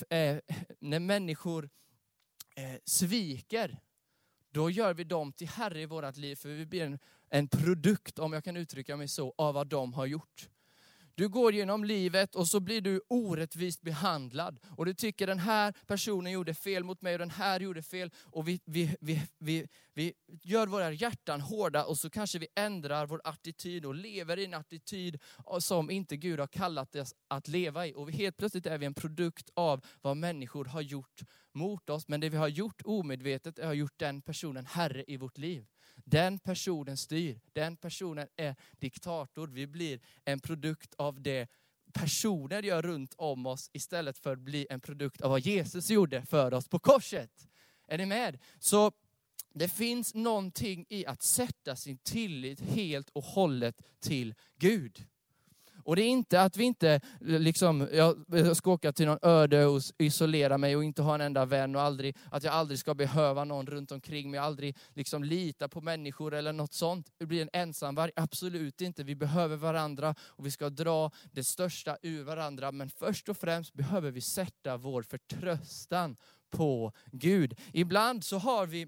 eh, 0.10 0.38
när 0.80 1.00
människor 1.00 1.70
eh, 2.56 2.76
sviker, 2.86 3.80
då 4.52 4.70
gör 4.70 4.94
vi 4.94 5.04
dem 5.04 5.34
till 5.34 5.48
herre 5.48 5.82
i 5.82 5.86
vårt 5.86 6.18
liv, 6.18 6.36
för 6.36 6.50
vi 6.50 6.66
blir 6.66 6.86
en, 6.86 7.00
en 7.30 7.48
produkt, 7.48 8.20
om 8.20 8.34
jag 8.34 8.44
kan 8.44 8.58
uttrycka 8.58 8.98
mig 8.98 9.08
så, 9.08 9.34
av 9.38 9.54
vad 9.54 9.68
de 9.68 9.94
har 9.94 10.06
gjort. 10.06 10.50
Du 11.16 11.30
går 11.30 11.54
genom 11.54 11.84
livet 11.84 12.36
och 12.36 12.48
så 12.48 12.60
blir 12.60 12.82
du 12.82 13.02
orättvist 13.08 13.82
behandlad. 13.82 14.60
Och 14.78 14.86
du 14.86 14.94
tycker 14.94 15.28
den 15.28 15.40
här 15.40 15.74
personen 15.88 16.32
gjorde 16.32 16.54
fel 16.54 16.84
mot 16.84 17.02
mig 17.02 17.14
och 17.14 17.20
den 17.20 17.30
här 17.30 17.60
gjorde 17.60 17.84
fel. 17.84 18.12
Och 18.16 18.48
vi, 18.48 18.62
vi, 18.66 18.96
vi, 19.00 19.22
vi, 19.38 19.68
vi 19.94 20.14
gör 20.42 20.68
våra 20.68 20.92
hjärtan 20.92 21.42
hårda 21.42 21.86
och 21.86 21.98
så 21.98 22.10
kanske 22.10 22.40
vi 22.40 22.48
ändrar 22.56 23.06
vår 23.06 23.22
attityd 23.24 23.86
och 23.86 23.96
lever 23.96 24.40
i 24.40 24.46
en 24.46 24.54
attityd 24.54 25.22
som 25.60 25.92
inte 25.92 26.18
Gud 26.18 26.40
har 26.40 26.48
kallat 26.48 26.96
oss 26.96 27.16
att 27.28 27.48
leva 27.48 27.88
i. 27.88 27.94
Och 27.96 28.12
helt 28.12 28.38
plötsligt 28.38 28.66
är 28.66 28.78
vi 28.78 28.86
en 28.86 28.94
produkt 28.94 29.50
av 29.54 29.86
vad 30.02 30.18
människor 30.18 30.66
har 30.66 30.82
gjort 30.82 31.22
mot 31.52 31.90
oss. 31.90 32.08
Men 32.08 32.20
det 32.20 32.30
vi 32.30 32.38
har 32.38 32.48
gjort 32.48 32.82
omedvetet 32.86 33.60
är 33.60 33.70
att 33.70 33.78
gjort 33.78 34.00
den 34.00 34.22
personen 34.22 34.66
herre 34.66 35.04
i 35.08 35.18
vårt 35.18 35.38
liv. 35.38 35.66
Den 35.96 36.40
personen 36.40 36.98
styr, 36.98 37.40
den 37.54 37.78
personen 37.78 38.28
är 38.36 38.56
diktator. 38.80 39.48
Vi 39.48 39.68
blir 39.68 40.00
en 40.26 40.40
produkt 40.40 40.94
av 40.98 41.22
det 41.22 41.48
personer 41.94 42.64
gör 42.64 42.82
runt 42.82 43.14
om 43.18 43.46
oss 43.46 43.70
istället 43.74 44.18
för 44.18 44.34
att 44.34 44.40
bli 44.40 44.68
en 44.70 44.82
produkt 44.82 45.22
av 45.22 45.30
vad 45.30 45.40
Jesus 45.40 45.90
gjorde 45.90 46.26
för 46.26 46.54
oss 46.54 46.68
på 46.68 46.80
korset. 46.80 47.48
Är 47.88 47.98
ni 47.98 48.06
med? 48.06 48.40
Så 48.60 48.92
det 49.54 49.68
finns 49.68 50.14
någonting 50.14 50.86
i 50.90 51.06
att 51.06 51.24
sätta 51.24 51.76
sin 51.76 51.98
tillit 51.98 52.62
helt 52.62 53.10
och 53.10 53.24
hållet 53.24 53.82
till 54.00 54.34
Gud. 54.60 55.06
Och 55.86 55.96
det 55.96 56.02
är 56.02 56.10
inte 56.10 56.42
att 56.42 56.58
vi 56.58 56.64
inte, 56.64 57.02
liksom, 57.20 57.88
jag 57.92 58.58
ska 58.58 58.72
åka 58.72 58.94
till 58.94 59.06
någon 59.06 59.20
öde 59.22 59.66
och 59.66 59.82
isolera 59.98 60.58
mig 60.58 60.76
och 60.76 60.84
inte 60.84 61.02
ha 61.02 61.16
en 61.16 61.22
enda 61.22 61.46
vän 61.46 61.76
och 61.76 61.82
aldrig, 61.82 62.18
att 62.32 62.44
jag 62.44 62.54
aldrig 62.54 62.80
ska 62.80 62.94
behöva 62.94 63.44
någon 63.44 63.68
runt 63.68 63.92
omkring 63.92 64.32
mig, 64.32 64.40
aldrig 64.40 64.78
liksom 64.94 65.24
lita 65.24 65.70
på 65.70 65.82
människor 65.82 66.34
eller 66.34 66.54
något 66.54 66.74
sånt. 66.74 67.12
Det 67.18 67.26
blir 67.26 67.42
en 67.42 67.50
ensamvarg, 67.54 68.12
absolut 68.16 68.82
inte. 68.82 69.04
Vi 69.04 69.16
behöver 69.16 69.58
varandra 69.58 70.16
och 70.20 70.46
vi 70.46 70.52
ska 70.52 70.70
dra 70.70 71.12
det 71.32 71.44
största 71.44 71.98
ur 72.02 72.24
varandra. 72.24 72.72
Men 72.72 72.90
först 72.90 73.30
och 73.30 73.38
främst 73.38 73.74
behöver 73.74 74.12
vi 74.12 74.22
sätta 74.22 74.78
vår 74.78 75.04
förtröstan 75.04 76.18
på 76.50 76.92
Gud. 77.12 77.60
Ibland 77.74 78.24
så 78.24 78.38
har 78.38 78.66
vi, 78.66 78.88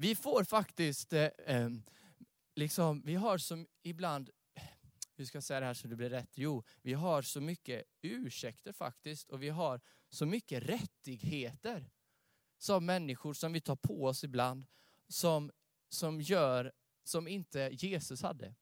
vi 0.00 0.14
får 0.14 0.44
faktiskt, 0.44 1.12
eh, 1.12 1.68
liksom, 2.54 3.02
vi 3.04 3.14
har 3.14 3.38
som 3.38 3.66
ibland 3.82 4.30
hur 5.18 5.24
ska 5.24 5.36
jag 5.36 5.44
säga 5.44 5.60
det 5.60 5.66
här 5.66 5.74
så 5.74 5.88
det 5.88 5.96
blir 5.96 6.10
rätt? 6.10 6.30
Jo, 6.34 6.64
vi 6.82 6.92
har 6.92 7.22
så 7.22 7.40
mycket 7.40 7.84
ursäkter 8.02 8.72
faktiskt 8.72 9.30
och 9.30 9.42
vi 9.42 9.48
har 9.48 9.80
så 10.08 10.26
mycket 10.26 10.62
rättigheter 10.62 11.90
som 12.58 12.86
människor 12.86 13.34
som 13.34 13.52
vi 13.52 13.60
tar 13.60 13.76
på 13.76 14.04
oss 14.04 14.24
ibland, 14.24 14.66
som, 15.08 15.50
som 15.88 16.20
gör 16.20 16.72
som 17.04 17.28
inte 17.28 17.70
Jesus 17.72 18.22
hade. 18.22 18.54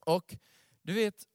Och 0.00 0.36
du 0.82 0.92
vet, 0.92 1.28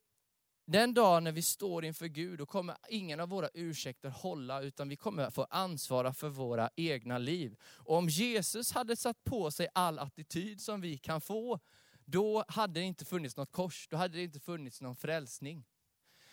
den 0.70 0.94
dag 0.94 1.22
när 1.22 1.32
vi 1.32 1.42
står 1.42 1.84
inför 1.84 2.06
Gud, 2.06 2.38
då 2.38 2.46
kommer 2.46 2.76
ingen 2.88 3.20
av 3.20 3.28
våra 3.28 3.48
ursäkter 3.54 4.08
hålla, 4.08 4.62
utan 4.62 4.88
vi 4.88 4.96
kommer 4.96 5.30
få 5.30 5.46
ansvara 5.50 6.12
för 6.12 6.28
våra 6.28 6.70
egna 6.76 7.18
liv. 7.18 7.56
Och 7.62 7.96
om 7.96 8.08
Jesus 8.08 8.72
hade 8.72 8.96
satt 8.96 9.24
på 9.24 9.50
sig 9.50 9.68
all 9.74 9.98
attityd 9.98 10.60
som 10.60 10.80
vi 10.80 10.98
kan 10.98 11.20
få, 11.20 11.60
då 12.04 12.44
hade 12.48 12.80
det 12.80 12.84
inte 12.84 13.04
funnits 13.04 13.36
något 13.36 13.52
kors, 13.52 13.88
då 13.90 13.96
hade 13.96 14.16
det 14.16 14.22
inte 14.22 14.40
funnits 14.40 14.80
någon 14.80 14.96
frälsning. 14.96 15.64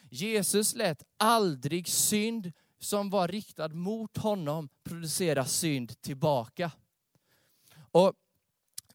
Jesus 0.09 0.75
lät 0.75 1.03
aldrig 1.17 1.87
synd 1.87 2.51
som 2.79 3.09
var 3.09 3.27
riktad 3.27 3.67
mot 3.67 4.17
honom 4.17 4.69
producera 4.83 5.45
synd 5.45 6.01
tillbaka. 6.01 6.71
Och 7.91 8.13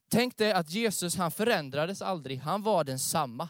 Tänk 0.09 0.37
dig 0.37 0.51
att 0.51 0.69
Jesus 0.69 1.15
han 1.15 1.31
förändrades 1.31 2.01
aldrig, 2.01 2.39
han 2.39 2.63
var 2.63 2.83
densamma 2.83 3.49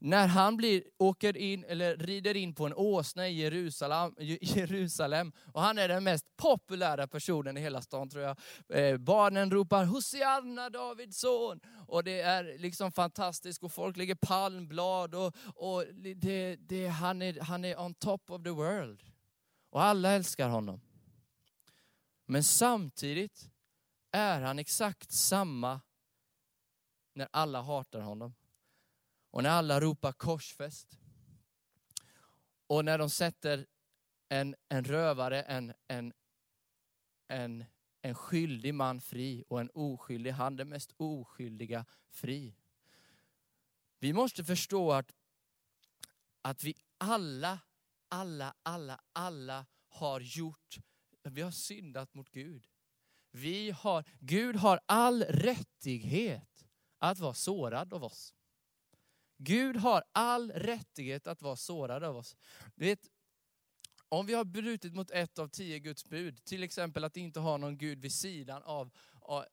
när 0.00 0.26
han 0.26 0.56
blir, 0.56 0.82
åker 0.98 1.36
in, 1.36 1.64
eller 1.64 1.96
rider 1.96 2.36
in 2.36 2.54
på 2.54 2.66
en 2.66 2.74
åsna 2.74 3.28
i 3.28 3.32
Jerusalem, 3.32 4.14
Jerusalem 4.40 5.32
och 5.52 5.62
han 5.62 5.78
är 5.78 5.88
den 5.88 6.04
mest 6.04 6.36
populära 6.36 7.06
personen 7.06 7.56
i 7.56 7.60
hela 7.60 7.82
stan 7.82 8.08
tror 8.08 8.22
jag. 8.22 8.36
Eh, 8.68 8.96
barnen 8.96 9.50
ropar 9.50 9.84
Hosianna 9.84 10.70
Davids 10.70 11.18
son 11.18 11.60
och 11.86 12.04
det 12.04 12.20
är 12.20 12.58
liksom 12.58 12.92
fantastiskt 12.92 13.62
och 13.62 13.72
folk 13.72 13.96
lägger 13.96 14.14
palmblad 14.14 15.14
och, 15.14 15.34
och 15.54 15.84
det, 15.94 16.56
det, 16.56 16.86
han, 16.86 17.22
är, 17.22 17.40
han 17.40 17.64
är 17.64 17.80
on 17.80 17.94
top 17.94 18.30
of 18.30 18.42
the 18.42 18.50
world. 18.50 19.02
Och 19.70 19.82
alla 19.82 20.10
älskar 20.10 20.48
honom. 20.48 20.80
Men 22.26 22.44
samtidigt 22.44 23.50
är 24.12 24.40
han 24.40 24.58
exakt 24.58 25.12
samma 25.12 25.80
när 27.14 27.28
alla 27.30 27.62
hatar 27.62 28.00
honom. 28.00 28.34
Och 29.36 29.42
när 29.42 29.50
alla 29.50 29.80
ropar 29.80 30.12
korsfäst. 30.12 30.98
Och 32.66 32.84
när 32.84 32.98
de 32.98 33.10
sätter 33.10 33.66
en, 34.28 34.54
en 34.68 34.84
rövare, 34.84 35.42
en, 35.42 35.72
en, 35.88 36.12
en, 37.28 37.64
en 38.02 38.14
skyldig 38.14 38.74
man 38.74 39.00
fri 39.00 39.44
och 39.48 39.60
en 39.60 39.70
oskyldig, 39.74 40.30
han 40.30 40.56
den 40.56 40.68
mest 40.68 40.92
oskyldiga, 40.96 41.84
fri. 42.10 42.56
Vi 43.98 44.12
måste 44.12 44.44
förstå 44.44 44.92
att, 44.92 45.12
att 46.42 46.64
vi 46.64 46.74
alla, 46.98 47.58
alla, 48.08 48.54
alla, 48.62 49.00
alla 49.12 49.66
har 49.88 50.20
gjort, 50.20 50.76
vi 51.22 51.42
har 51.42 51.50
syndat 51.50 52.14
mot 52.14 52.30
Gud. 52.30 52.66
Vi 53.30 53.70
har, 53.70 54.04
Gud 54.20 54.56
har 54.56 54.80
all 54.86 55.22
rättighet 55.22 56.66
att 56.98 57.18
vara 57.18 57.34
sårad 57.34 57.94
av 57.94 58.04
oss. 58.04 58.35
Gud 59.38 59.76
har 59.76 60.02
all 60.12 60.50
rättighet 60.50 61.26
att 61.26 61.42
vara 61.42 61.56
sårad 61.56 62.04
av 62.04 62.16
oss. 62.16 62.36
Vet, 62.74 63.00
om 64.08 64.26
vi 64.26 64.34
har 64.34 64.44
brutit 64.44 64.94
mot 64.94 65.10
ett 65.10 65.38
av 65.38 65.48
tio 65.48 65.78
Guds 65.78 66.04
bud, 66.04 66.44
till 66.44 66.62
exempel 66.62 67.04
att 67.04 67.16
inte 67.16 67.40
ha 67.40 67.56
någon 67.56 67.78
Gud 67.78 68.00
vid 68.00 68.12
sidan 68.12 68.62
av, 68.62 68.90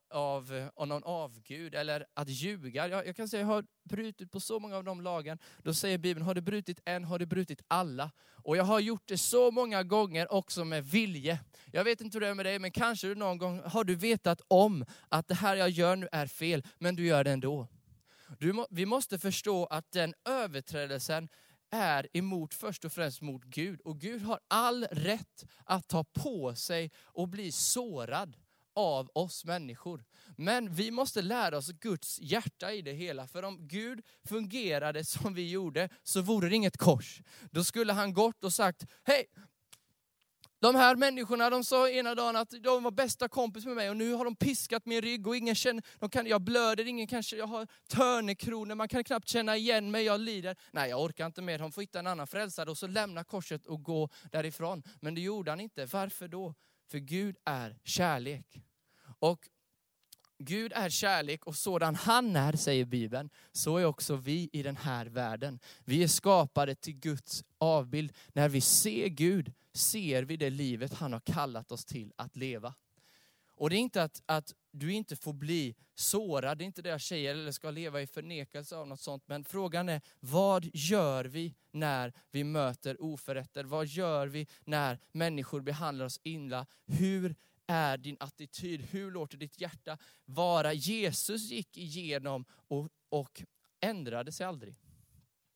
av, 0.09 0.69
av, 0.75 0.87
någon 0.87 1.03
avgud, 1.03 1.75
eller 1.75 2.05
att 2.13 2.29
ljuga. 2.29 2.87
Jag, 2.87 3.07
jag 3.07 3.15
kan 3.15 3.29
säga, 3.29 3.41
jag 3.41 3.47
har 3.47 3.65
brutit 3.83 4.31
på 4.31 4.39
så 4.39 4.59
många 4.59 4.77
av 4.77 4.83
de 4.83 5.01
lagen. 5.01 5.39
Då 5.57 5.73
säger 5.73 5.97
Bibeln, 5.97 6.25
har 6.25 6.35
du 6.35 6.41
brutit 6.41 6.79
en 6.85 7.03
har 7.03 7.19
du 7.19 7.25
brutit 7.25 7.61
alla. 7.67 8.11
Och 8.43 8.57
jag 8.57 8.63
har 8.63 8.79
gjort 8.79 9.03
det 9.05 9.17
så 9.17 9.51
många 9.51 9.83
gånger 9.83 10.33
också 10.33 10.65
med 10.65 10.85
vilje. 10.85 11.39
Jag 11.71 11.83
vet 11.83 12.01
inte 12.01 12.15
hur 12.15 12.21
det 12.21 12.27
är 12.27 12.33
med 12.33 12.45
dig, 12.45 12.59
men 12.59 12.71
kanske 12.71 13.07
du 13.07 13.15
någon 13.15 13.37
gång 13.37 13.61
har 13.65 13.83
du 13.83 13.95
vetat 13.95 14.41
om 14.47 14.85
att 15.09 15.27
det 15.27 15.35
här 15.35 15.55
jag 15.55 15.69
gör 15.69 15.95
nu 15.95 16.07
är 16.11 16.27
fel, 16.27 16.63
men 16.79 16.95
du 16.95 17.05
gör 17.05 17.23
det 17.23 17.31
ändå. 17.31 17.67
Du, 18.39 18.65
vi 18.69 18.85
måste 18.85 19.19
förstå 19.19 19.65
att 19.65 19.91
den 19.91 20.13
överträdelsen 20.25 21.29
är 21.71 22.07
emot 22.13 22.53
först 22.53 22.85
och 22.85 22.91
främst 22.91 23.21
mot 23.21 23.43
Gud. 23.43 23.81
Och 23.81 23.99
Gud 23.99 24.21
har 24.21 24.39
all 24.47 24.83
rätt 24.91 25.45
att 25.65 25.87
ta 25.87 26.03
på 26.03 26.55
sig 26.55 26.91
och 27.03 27.29
bli 27.29 27.51
sårad 27.51 28.37
av 28.75 29.09
oss 29.13 29.45
människor. 29.45 30.03
Men 30.37 30.73
vi 30.73 30.91
måste 30.91 31.21
lära 31.21 31.57
oss 31.57 31.71
Guds 31.71 32.19
hjärta 32.21 32.71
i 32.71 32.81
det 32.81 32.93
hela. 32.93 33.27
För 33.27 33.43
om 33.43 33.67
Gud 33.67 34.01
fungerade 34.23 35.05
som 35.05 35.33
vi 35.33 35.49
gjorde 35.49 35.89
så 36.03 36.21
vore 36.21 36.49
det 36.49 36.55
inget 36.55 36.77
kors. 36.77 37.21
Då 37.51 37.63
skulle 37.63 37.93
han 37.93 38.13
gått 38.13 38.43
och 38.43 38.53
sagt, 38.53 38.85
hej, 39.03 39.25
de 40.63 40.75
här 40.75 40.96
människorna 40.96 41.50
de 41.50 41.63
sa 41.63 41.89
ena 41.89 42.15
dagen 42.15 42.36
att 42.36 42.50
de 42.50 42.84
var 42.84 42.91
bästa 42.91 43.27
kompis 43.27 43.65
med 43.65 43.75
mig 43.75 43.89
och 43.89 43.98
nu 43.98 44.13
har 44.13 44.25
de 44.25 44.36
piskat 44.36 44.86
min 44.86 45.01
rygg 45.01 45.27
och 45.27 45.36
ingen 45.36 45.55
känner, 45.55 45.84
de 46.00 46.10
kan, 46.10 46.27
jag 46.27 46.41
blöder, 46.41 46.88
ingen 46.88 47.08
kanske, 47.08 47.36
jag 47.38 47.48
har 47.48 47.67
törnekronor, 47.88 48.75
man 48.75 48.88
kan 48.88 49.03
knappt 49.03 49.27
känna 49.27 49.58
igen 49.58 49.91
mig, 49.91 50.03
jag 50.03 50.20
lider. 50.20 50.55
Nej 50.72 50.89
jag 50.89 51.01
orkar 51.01 51.25
inte 51.25 51.41
mer, 51.41 51.60
de 51.60 51.72
får 51.72 51.82
hitta 51.82 52.00
en 52.00 52.08
annan 52.08 52.27
frälsare 52.27 52.70
och 52.70 52.77
så 52.77 52.88
lämna 52.88 53.24
korset 53.24 53.65
och 53.65 53.84
gå 53.84 54.10
därifrån. 54.32 54.84
Men 55.01 55.15
det 55.15 55.22
gjorde 55.22 55.51
han 55.51 55.60
inte, 55.60 55.86
varför 55.86 56.27
då? 56.27 56.53
För 56.91 56.98
Gud 56.98 57.38
är 57.46 57.77
kärlek. 57.84 58.62
Och 59.20 59.50
Gud 60.45 60.71
är 60.75 60.89
kärlek 60.89 61.45
och 61.45 61.55
sådan 61.55 61.95
han 61.95 62.35
är, 62.35 62.53
säger 62.53 62.85
Bibeln, 62.85 63.29
så 63.51 63.77
är 63.77 63.85
också 63.85 64.15
vi 64.15 64.50
i 64.53 64.63
den 64.63 64.77
här 64.77 65.05
världen. 65.05 65.59
Vi 65.85 66.03
är 66.03 66.07
skapade 66.07 66.75
till 66.75 66.95
Guds 66.95 67.43
avbild. 67.57 68.13
När 68.33 68.50
vi 68.50 68.62
ser 68.62 69.07
Gud 69.07 69.53
ser 69.73 70.23
vi 70.23 70.38
det 70.38 70.50
livet 70.50 70.93
han 70.93 71.13
har 71.13 71.19
kallat 71.19 71.71
oss 71.71 71.85
till 71.85 72.13
att 72.15 72.35
leva. 72.35 72.73
Och 73.55 73.69
det 73.69 73.75
är 73.75 73.79
inte 73.79 74.03
att, 74.03 74.21
att 74.25 74.53
du 74.71 74.93
inte 74.93 75.15
får 75.15 75.33
bli 75.33 75.75
sårad, 75.95 76.57
det 76.57 76.63
är 76.63 76.65
inte 76.65 76.81
det 76.81 76.89
jag 76.89 77.01
säger, 77.01 77.31
eller 77.31 77.51
ska 77.51 77.71
leva 77.71 78.01
i 78.01 78.07
förnekelse 78.07 78.75
av 78.75 78.88
något 78.88 79.00
sånt. 79.00 79.23
Men 79.27 79.43
frågan 79.43 79.89
är, 79.89 80.01
vad 80.19 80.69
gör 80.73 81.25
vi 81.25 81.55
när 81.71 82.13
vi 82.31 82.43
möter 82.43 83.01
oförrätter? 83.01 83.63
Vad 83.63 83.88
gör 83.88 84.27
vi 84.27 84.47
när 84.65 85.00
människor 85.12 85.62
behandlar 85.62 86.05
oss 86.05 86.19
illa? 86.23 86.65
Hur 86.85 87.35
är 87.67 87.98
din 87.98 88.17
attityd? 88.20 88.82
Hur 88.82 89.12
låter 89.12 89.38
ditt 89.38 89.62
hjärta 89.62 89.98
vara? 90.25 90.74
Jesus 90.74 91.50
gick 91.51 91.77
igenom 91.77 92.46
och, 92.50 92.89
och 93.10 93.43
ändrade 93.79 94.32
sig 94.32 94.46
aldrig. 94.46 94.75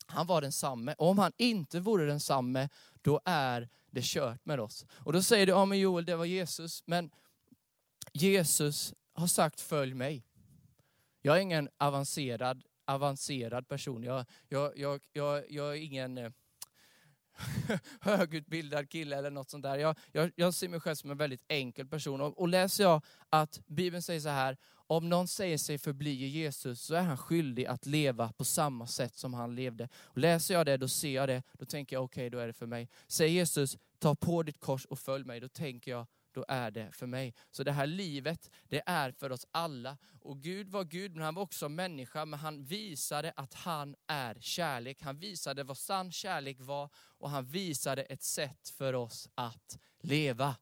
Han 0.07 0.27
var 0.27 0.41
densamme. 0.41 0.95
Om 0.97 1.19
han 1.19 1.31
inte 1.37 1.79
vore 1.79 2.05
densamme, 2.05 2.69
då 3.01 3.21
är 3.25 3.69
det 3.91 4.03
kört 4.03 4.45
med 4.45 4.59
oss. 4.59 4.85
Och 4.91 5.13
då 5.13 5.21
säger 5.21 5.45
du, 5.45 5.51
ja 5.51 5.65
men 5.65 5.79
Joel, 5.79 6.05
det 6.05 6.15
var 6.15 6.25
Jesus. 6.25 6.83
Men 6.85 7.11
Jesus 8.13 8.93
har 9.13 9.27
sagt, 9.27 9.61
följ 9.61 9.93
mig. 9.93 10.23
Jag 11.21 11.37
är 11.37 11.41
ingen 11.41 11.69
avancerad, 11.77 12.63
avancerad 12.85 13.67
person. 13.67 14.03
Jag, 14.03 14.25
jag, 14.49 14.77
jag, 14.77 15.01
jag, 15.13 15.51
jag 15.51 15.77
är 15.77 15.81
ingen 15.81 16.17
eh, 16.17 16.31
högutbildad 18.01 18.89
kille 18.89 19.17
eller 19.17 19.31
något 19.31 19.49
sånt 19.49 19.63
där. 19.63 19.77
Jag, 19.77 19.95
jag, 20.11 20.31
jag 20.35 20.53
ser 20.53 20.69
mig 20.69 20.79
själv 20.79 20.95
som 20.95 21.11
en 21.11 21.17
väldigt 21.17 21.43
enkel 21.47 21.87
person. 21.87 22.21
Och, 22.21 22.39
och 22.39 22.47
läser 22.47 22.83
jag 22.83 23.01
att 23.29 23.61
Bibeln 23.67 24.01
säger 24.01 24.19
så 24.19 24.29
här, 24.29 24.57
om 24.87 25.09
någon 25.09 25.27
säger 25.27 25.57
sig 25.57 25.77
förbli 25.77 26.11
i 26.11 26.27
Jesus 26.27 26.81
så 26.81 26.95
är 26.95 27.01
han 27.01 27.17
skyldig 27.17 27.65
att 27.65 27.85
leva 27.85 28.33
på 28.33 28.45
samma 28.45 28.87
sätt 28.87 29.15
som 29.15 29.33
han 29.33 29.55
levde. 29.55 29.89
Och 30.01 30.17
läser 30.17 30.53
jag 30.53 30.65
det, 30.65 30.77
då 30.77 30.87
ser 30.87 31.15
jag 31.15 31.29
det, 31.29 31.43
då 31.53 31.65
tänker 31.65 31.95
jag 31.95 32.03
okej, 32.03 32.21
okay, 32.21 32.29
då 32.29 32.39
är 32.39 32.47
det 32.47 32.53
för 32.53 32.65
mig. 32.65 32.89
Säger 33.07 33.31
Jesus, 33.31 33.77
ta 33.99 34.15
på 34.15 34.43
ditt 34.43 34.59
kors 34.59 34.85
och 34.85 34.99
följ 34.99 35.25
mig, 35.25 35.39
då 35.39 35.47
tänker 35.47 35.91
jag 35.91 36.07
då 36.37 36.45
är 36.47 36.71
det 36.71 36.91
för 36.91 37.07
mig. 37.07 37.33
Så 37.51 37.63
det 37.63 37.71
här 37.71 37.87
livet, 37.87 38.51
det 38.63 38.83
är 38.85 39.11
för 39.11 39.31
oss 39.31 39.45
alla. 39.51 39.97
Och 40.21 40.41
Gud 40.41 40.69
var 40.69 40.83
Gud, 40.83 41.15
men 41.15 41.23
han 41.23 41.35
var 41.35 41.43
också 41.43 41.69
människa, 41.69 42.25
men 42.25 42.39
han 42.39 42.63
visade 42.63 43.33
att 43.35 43.53
han 43.53 43.95
är 44.07 44.37
kärlek. 44.39 45.01
Han 45.01 45.17
visade 45.17 45.63
vad 45.63 45.77
sann 45.77 46.11
kärlek 46.11 46.57
var 46.59 46.89
och 46.95 47.29
han 47.29 47.45
visade 47.45 48.03
ett 48.03 48.23
sätt 48.23 48.69
för 48.69 48.93
oss 48.93 49.29
att 49.35 49.79
leva. 49.99 50.55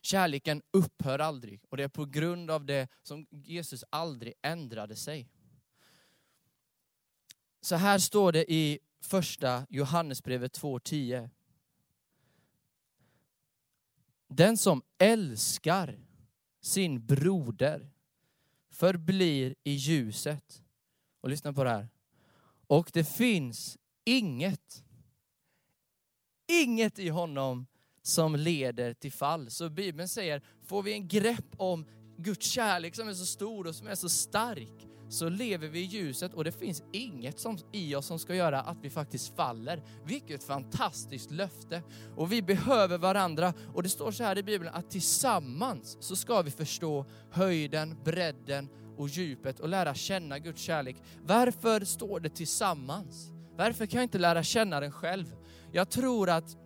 Kärleken 0.00 0.62
upphör 0.70 1.18
aldrig 1.18 1.60
och 1.68 1.76
det 1.76 1.82
är 1.82 1.88
på 1.88 2.04
grund 2.04 2.50
av 2.50 2.64
det 2.64 2.88
som 3.02 3.26
Jesus 3.30 3.84
aldrig 3.90 4.34
ändrade 4.42 4.96
sig. 4.96 5.28
Så 7.60 7.76
här 7.76 7.98
står 7.98 8.32
det 8.32 8.52
i 8.52 8.78
första 9.00 9.66
Johannesbrevet 9.68 10.60
2.10. 10.60 11.30
Den 14.28 14.56
som 14.56 14.82
älskar 14.98 15.98
sin 16.60 17.06
broder 17.06 17.90
förblir 18.70 19.54
i 19.64 19.72
ljuset. 19.72 20.62
Och 21.20 21.28
lyssna 21.28 21.52
på 21.52 21.64
det 21.64 21.70
här. 21.70 21.88
Och 22.66 22.90
det 22.92 23.04
finns 23.04 23.78
inget, 24.04 24.84
inget 26.46 26.98
i 26.98 27.08
honom 27.08 27.66
som 28.02 28.36
leder 28.36 28.94
till 28.94 29.12
fall. 29.12 29.50
Så 29.50 29.68
Bibeln 29.68 30.08
säger, 30.08 30.42
får 30.62 30.82
vi 30.82 30.92
en 30.92 31.08
grepp 31.08 31.54
om 31.56 31.86
Guds 32.16 32.46
kärlek 32.46 32.94
som 32.94 33.08
är 33.08 33.14
så 33.14 33.26
stor 33.26 33.66
och 33.66 33.74
som 33.74 33.86
är 33.86 33.94
så 33.94 34.08
stark, 34.08 34.86
så 35.08 35.28
lever 35.28 35.68
vi 35.68 35.80
i 35.80 35.84
ljuset 35.84 36.34
och 36.34 36.44
det 36.44 36.52
finns 36.52 36.82
inget 36.92 37.40
som, 37.40 37.58
i 37.72 37.94
oss 37.94 38.06
som 38.06 38.18
ska 38.18 38.34
göra 38.34 38.60
att 38.60 38.76
vi 38.82 38.90
faktiskt 38.90 39.36
faller. 39.36 39.82
Vilket 40.04 40.44
fantastiskt 40.44 41.30
löfte! 41.30 41.82
Och 42.16 42.32
vi 42.32 42.42
behöver 42.42 42.98
varandra. 42.98 43.54
Och 43.74 43.82
det 43.82 43.88
står 43.88 44.10
så 44.10 44.24
här 44.24 44.38
i 44.38 44.42
Bibeln 44.42 44.74
att 44.74 44.90
tillsammans 44.90 45.96
så 46.00 46.16
ska 46.16 46.42
vi 46.42 46.50
förstå 46.50 47.06
höjden, 47.30 47.96
bredden 48.04 48.68
och 48.96 49.08
djupet 49.08 49.60
och 49.60 49.68
lära 49.68 49.94
känna 49.94 50.38
Guds 50.38 50.62
kärlek. 50.62 50.96
Varför 51.22 51.84
står 51.84 52.20
det 52.20 52.30
tillsammans? 52.30 53.32
Varför 53.56 53.86
kan 53.86 53.98
jag 53.98 54.04
inte 54.04 54.18
lära 54.18 54.42
känna 54.42 54.80
den 54.80 54.92
själv? 54.92 55.36
Jag 55.72 55.90
tror 55.90 56.30
att, 56.30 56.56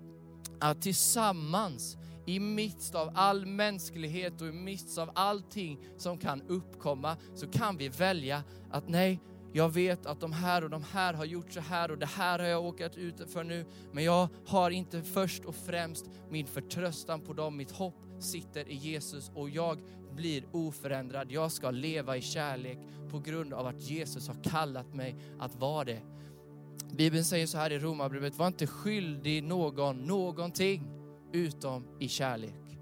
att 0.60 0.82
tillsammans 0.82 1.96
i 2.26 2.40
mitt 2.40 2.94
av 2.94 3.10
all 3.14 3.46
mänsklighet 3.46 4.40
och 4.40 4.48
i 4.48 4.52
mitt 4.52 4.98
av 4.98 5.10
allting 5.14 5.78
som 5.96 6.18
kan 6.18 6.42
uppkomma 6.42 7.16
så 7.34 7.46
kan 7.46 7.76
vi 7.76 7.88
välja 7.88 8.42
att 8.70 8.88
nej, 8.88 9.20
jag 9.52 9.68
vet 9.68 10.06
att 10.06 10.20
de 10.20 10.32
här 10.32 10.64
och 10.64 10.70
de 10.70 10.84
här 10.92 11.14
har 11.14 11.24
gjort 11.24 11.52
så 11.52 11.60
här 11.60 11.90
och 11.90 11.98
det 11.98 12.06
här 12.06 12.38
har 12.38 12.46
jag 12.46 12.64
åkat 12.64 12.96
ut 12.96 13.30
för 13.32 13.44
nu. 13.44 13.66
Men 13.92 14.04
jag 14.04 14.28
har 14.46 14.70
inte 14.70 15.02
först 15.02 15.44
och 15.44 15.54
främst 15.54 16.10
min 16.30 16.46
förtröstan 16.46 17.20
på 17.20 17.32
dem, 17.32 17.56
mitt 17.56 17.70
hopp 17.70 17.94
sitter 18.18 18.68
i 18.68 18.74
Jesus 18.74 19.30
och 19.34 19.50
jag 19.50 19.78
blir 20.12 20.44
oförändrad. 20.52 21.32
Jag 21.32 21.52
ska 21.52 21.70
leva 21.70 22.16
i 22.16 22.22
kärlek 22.22 22.78
på 23.10 23.18
grund 23.18 23.54
av 23.54 23.66
att 23.66 23.80
Jesus 23.80 24.28
har 24.28 24.36
kallat 24.42 24.94
mig 24.94 25.16
att 25.38 25.54
vara 25.54 25.84
det. 25.84 26.00
Bibeln 26.92 27.24
säger 27.24 27.46
så 27.46 27.58
här 27.58 27.72
i 27.72 27.78
Romarbrevet, 27.78 28.38
var 28.38 28.46
inte 28.46 28.66
skyldig 28.66 29.44
någon 29.44 30.06
någonting 30.06 31.01
utom 31.32 31.86
i 32.00 32.08
kärlek. 32.08 32.78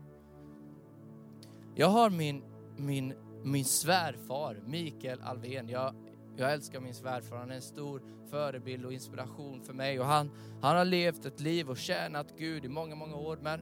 Jag 1.75 1.89
har 1.89 2.11
min, 2.11 2.43
min, 2.77 3.15
min 3.45 3.65
svärfar, 3.65 4.63
Mikael 4.67 5.21
Alvén. 5.23 5.69
Jag, 5.69 5.95
jag 6.37 6.53
älskar 6.53 6.81
min 6.81 6.95
svärfar, 6.95 7.37
han 7.37 7.51
är 7.51 7.55
en 7.55 7.63
stor 7.63 8.03
förebild 8.31 8.85
och 8.85 8.93
inspiration 8.93 9.63
för 9.63 9.73
mig. 9.73 10.01
Och 10.01 10.07
han, 10.07 10.31
han 10.63 10.77
har 10.77 10.85
levt 10.85 11.27
ett 11.27 11.41
liv 11.41 11.71
och 11.71 11.77
tjänat 11.77 12.35
Gud 12.39 12.65
i 12.65 12.69
många, 12.69 12.95
många 12.95 13.17
år. 13.17 13.39
Men 13.43 13.61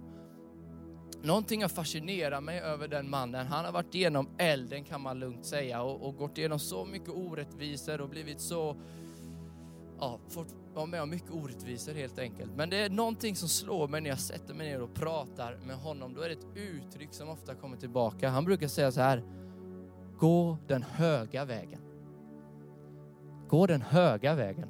någonting 1.23 1.63
har 1.63 1.69
fascinerat 1.69 2.43
mig 2.45 2.61
över 2.61 2.89
den 2.89 3.11
mannen. 3.11 3.47
Han 3.47 3.65
har 3.65 3.73
varit 3.73 3.95
igenom 3.95 4.29
elden 4.39 4.85
kan 4.85 5.01
man 5.01 5.19
lugnt 5.19 5.47
säga 5.47 5.83
och, 5.83 6.09
och 6.09 6.17
gått 6.17 6.39
igenom 6.39 6.59
så 6.59 6.85
mycket 6.85 7.09
orättvisor 7.09 8.01
och 8.01 8.09
blivit 8.09 8.41
så, 8.41 8.77
ja, 9.99 10.21
fått 10.29 10.55
vara 10.79 10.87
med 10.87 11.03
om 11.03 11.11
mycket 11.11 11.31
orättvisor 11.31 11.95
helt 11.95 12.19
enkelt. 12.19 12.51
Men 12.57 12.71
det 12.71 12.77
är 12.77 12.91
någonting 12.91 13.37
som 13.37 13.49
slår 13.49 13.89
mig 13.89 14.01
när 14.01 14.11
jag 14.11 14.19
sätter 14.19 14.55
mig 14.55 14.69
ner 14.69 14.83
och 14.83 14.95
pratar 14.95 15.59
med 15.67 15.77
honom. 15.77 16.15
Då 16.15 16.21
är 16.21 16.29
det 16.29 16.35
ett 16.35 16.47
uttryck 16.57 17.15
som 17.15 17.29
ofta 17.29 17.55
kommer 17.55 17.77
tillbaka. 17.77 18.29
Han 18.29 18.45
brukar 18.45 18.69
säga 18.69 18.93
så 18.93 19.01
här, 19.01 19.23
gå 20.19 20.59
den 20.67 20.83
höga 20.83 21.45
vägen. 21.45 21.81
gå 23.49 23.67
den 23.67 23.83
höga 23.83 24.35
vägen. 24.35 24.69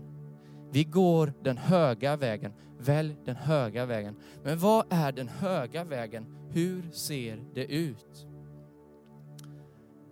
Vi 0.73 0.85
går 0.85 1.33
den 1.42 1.57
höga 1.57 2.16
vägen. 2.16 2.53
Välj 2.79 3.16
den 3.25 3.37
höga 3.37 3.87
vägen. 3.87 4.16
Men 4.44 4.59
vad 4.59 4.87
är 4.90 5.12
den 5.12 5.29
höga 5.29 5.85
vägen? 5.85 6.27
Hur 6.51 6.90
ser 6.90 7.44
det 7.55 7.64
ut? 7.64 8.27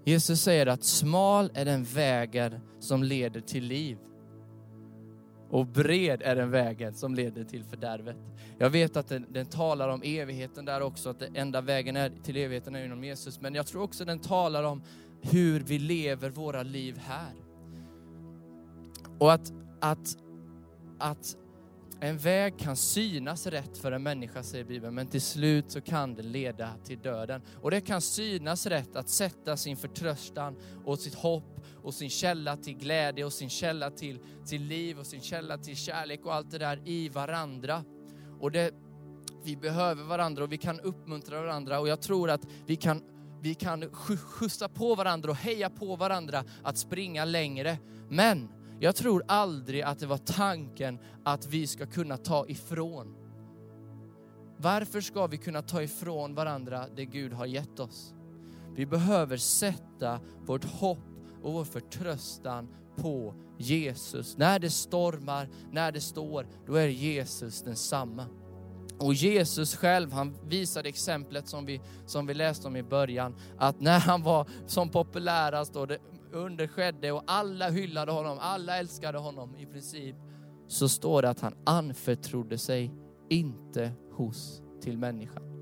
Jesus 0.05 0.41
säger 0.41 0.67
att 0.67 0.85
smal 0.85 1.51
är 1.55 1.65
den 1.65 1.85
vägen 1.85 2.61
som 2.81 3.03
leder 3.03 3.41
till 3.41 3.65
liv. 3.65 3.99
Och 5.51 5.67
bred 5.67 6.23
är 6.23 6.37
den 6.37 6.51
vägen 6.51 6.95
som 6.95 7.15
leder 7.15 7.45
till 7.45 7.65
fördärvet. 7.65 8.17
Jag 8.59 8.71
vet 8.71 8.97
att 8.97 9.09
den, 9.09 9.27
den, 9.29 9.47
talar 9.47 9.89
om 9.89 10.03
evigheten 10.05 10.65
där 10.65 10.81
också, 10.81 11.11
att 11.11 11.19
den 11.19 11.37
enda 11.37 11.61
vägen 11.61 11.97
är, 11.97 12.13
till 12.23 12.37
evigheten 12.37 12.75
är 12.75 12.83
genom 12.83 13.05
Jesus. 13.05 13.41
Men 13.41 13.55
jag 13.55 13.67
tror 13.67 13.83
också 13.83 14.05
den 14.05 14.19
talar 14.19 14.63
om 14.63 14.83
hur 15.21 15.61
vi 15.61 15.79
lever 15.79 16.31
våra 16.31 16.63
liv 16.63 16.99
här. 16.99 17.35
Och 19.19 19.33
att, 19.33 19.53
att, 19.81 20.17
att 20.99 21.37
en 22.01 22.19
väg 22.19 22.59
kan 22.59 22.77
synas 22.77 23.47
rätt 23.47 23.79
för 23.79 23.93
en 23.93 24.03
människa, 24.03 24.43
säger 24.43 24.65
Bibeln, 24.65 24.95
men 24.95 25.07
till 25.07 25.23
slut 25.23 25.71
så 25.71 25.81
kan 25.81 26.15
det 26.15 26.23
leda 26.23 26.71
till 26.85 26.99
döden. 26.99 27.43
Och 27.63 27.71
det 27.71 27.81
kan 27.81 28.01
synas 28.01 28.67
rätt 28.67 28.97
att 28.97 29.09
sätta 29.09 29.57
sin 29.57 29.77
förtröstan 29.77 30.57
och 30.85 30.99
sitt 30.99 31.15
hopp 31.15 31.56
och 31.87 31.94
sin 31.94 32.11
källa 32.11 32.57
till 32.57 32.77
glädje 32.77 33.25
och 33.25 33.33
sin 33.33 33.51
källa 33.51 33.90
till, 33.90 34.18
till 34.46 34.62
liv 34.62 34.99
och 34.99 35.07
sin 35.07 35.20
källa 35.20 35.59
till 35.59 35.77
kärlek 35.77 36.27
och 36.27 36.35
allt 36.35 36.51
det 36.51 36.59
där 36.59 36.81
i 36.85 37.09
varandra. 37.09 37.85
Och 38.40 38.51
det, 38.51 38.70
vi 39.44 39.57
behöver 39.57 40.05
varandra 40.05 40.44
och 40.44 40.53
vi 40.53 40.59
kan 40.59 40.81
uppmuntra 40.81 41.40
varandra 41.40 41.81
och 41.81 41.88
jag 41.88 42.01
tror 42.01 42.31
att 42.31 42.46
vi 42.66 42.77
kan, 42.77 43.03
vi 43.42 43.55
kan 43.55 43.90
skjutsa 43.92 44.68
på 44.68 44.94
varandra 44.94 45.31
och 45.31 45.37
heja 45.37 45.70
på 45.70 45.96
varandra 45.96 46.44
att 46.62 46.79
springa 46.79 47.25
längre. 47.25 47.79
Men 48.09 48.49
jag 48.81 48.96
tror 48.96 49.25
aldrig 49.29 49.83
att 49.83 49.99
det 49.99 50.07
var 50.07 50.18
tanken 50.18 50.99
att 51.25 51.46
vi 51.46 51.66
ska 51.66 51.87
kunna 51.87 52.16
ta 52.16 52.46
ifrån. 52.46 53.14
Varför 54.57 55.01
ska 55.01 55.27
vi 55.27 55.37
kunna 55.37 55.62
ta 55.62 55.83
ifrån 55.83 56.35
varandra 56.35 56.87
det 56.96 57.05
Gud 57.05 57.33
har 57.33 57.46
gett 57.46 57.81
oss? 57.81 58.14
Vi 58.75 58.87
behöver 58.87 59.37
sätta 59.37 60.20
vårt 60.46 60.64
hopp 60.64 61.06
och 61.42 61.53
vår 61.53 61.64
förtröstan 61.64 62.68
på 62.96 63.35
Jesus. 63.59 64.37
När 64.37 64.59
det 64.59 64.70
stormar, 64.70 65.49
när 65.72 65.92
det 65.92 66.01
står, 66.01 66.46
då 66.66 66.75
är 66.75 66.88
Jesus 66.88 67.62
densamma. 67.62 68.27
Och 68.99 69.14
Jesus 69.14 69.77
själv, 69.77 70.12
han 70.12 70.37
visade 70.49 70.88
exemplet 70.88 71.49
som 71.49 71.66
vi, 71.66 71.81
som 72.07 72.27
vi 72.27 72.35
läste 72.35 72.68
om 72.68 72.77
i 72.77 72.83
början, 72.83 73.35
att 73.59 73.81
när 73.81 73.99
han 73.99 74.22
var 74.22 74.49
som 74.66 74.88
populärast 74.88 75.77
och 75.77 75.87
det 75.87 75.99
under 76.33 76.66
skedde 76.66 77.12
och 77.12 77.22
alla 77.27 77.68
hyllade 77.70 78.12
honom, 78.12 78.38
alla 78.40 78.79
älskade 78.79 79.18
honom 79.18 79.57
i 79.57 79.66
princip, 79.66 80.16
så 80.68 80.88
står 80.88 81.22
det 81.22 81.31
att 81.31 81.40
han 81.40 81.55
anförtrodde 81.66 82.59
sig 82.59 82.92
inte 83.29 83.92
hos 84.12 84.62
till 84.81 84.99
människan. 84.99 85.56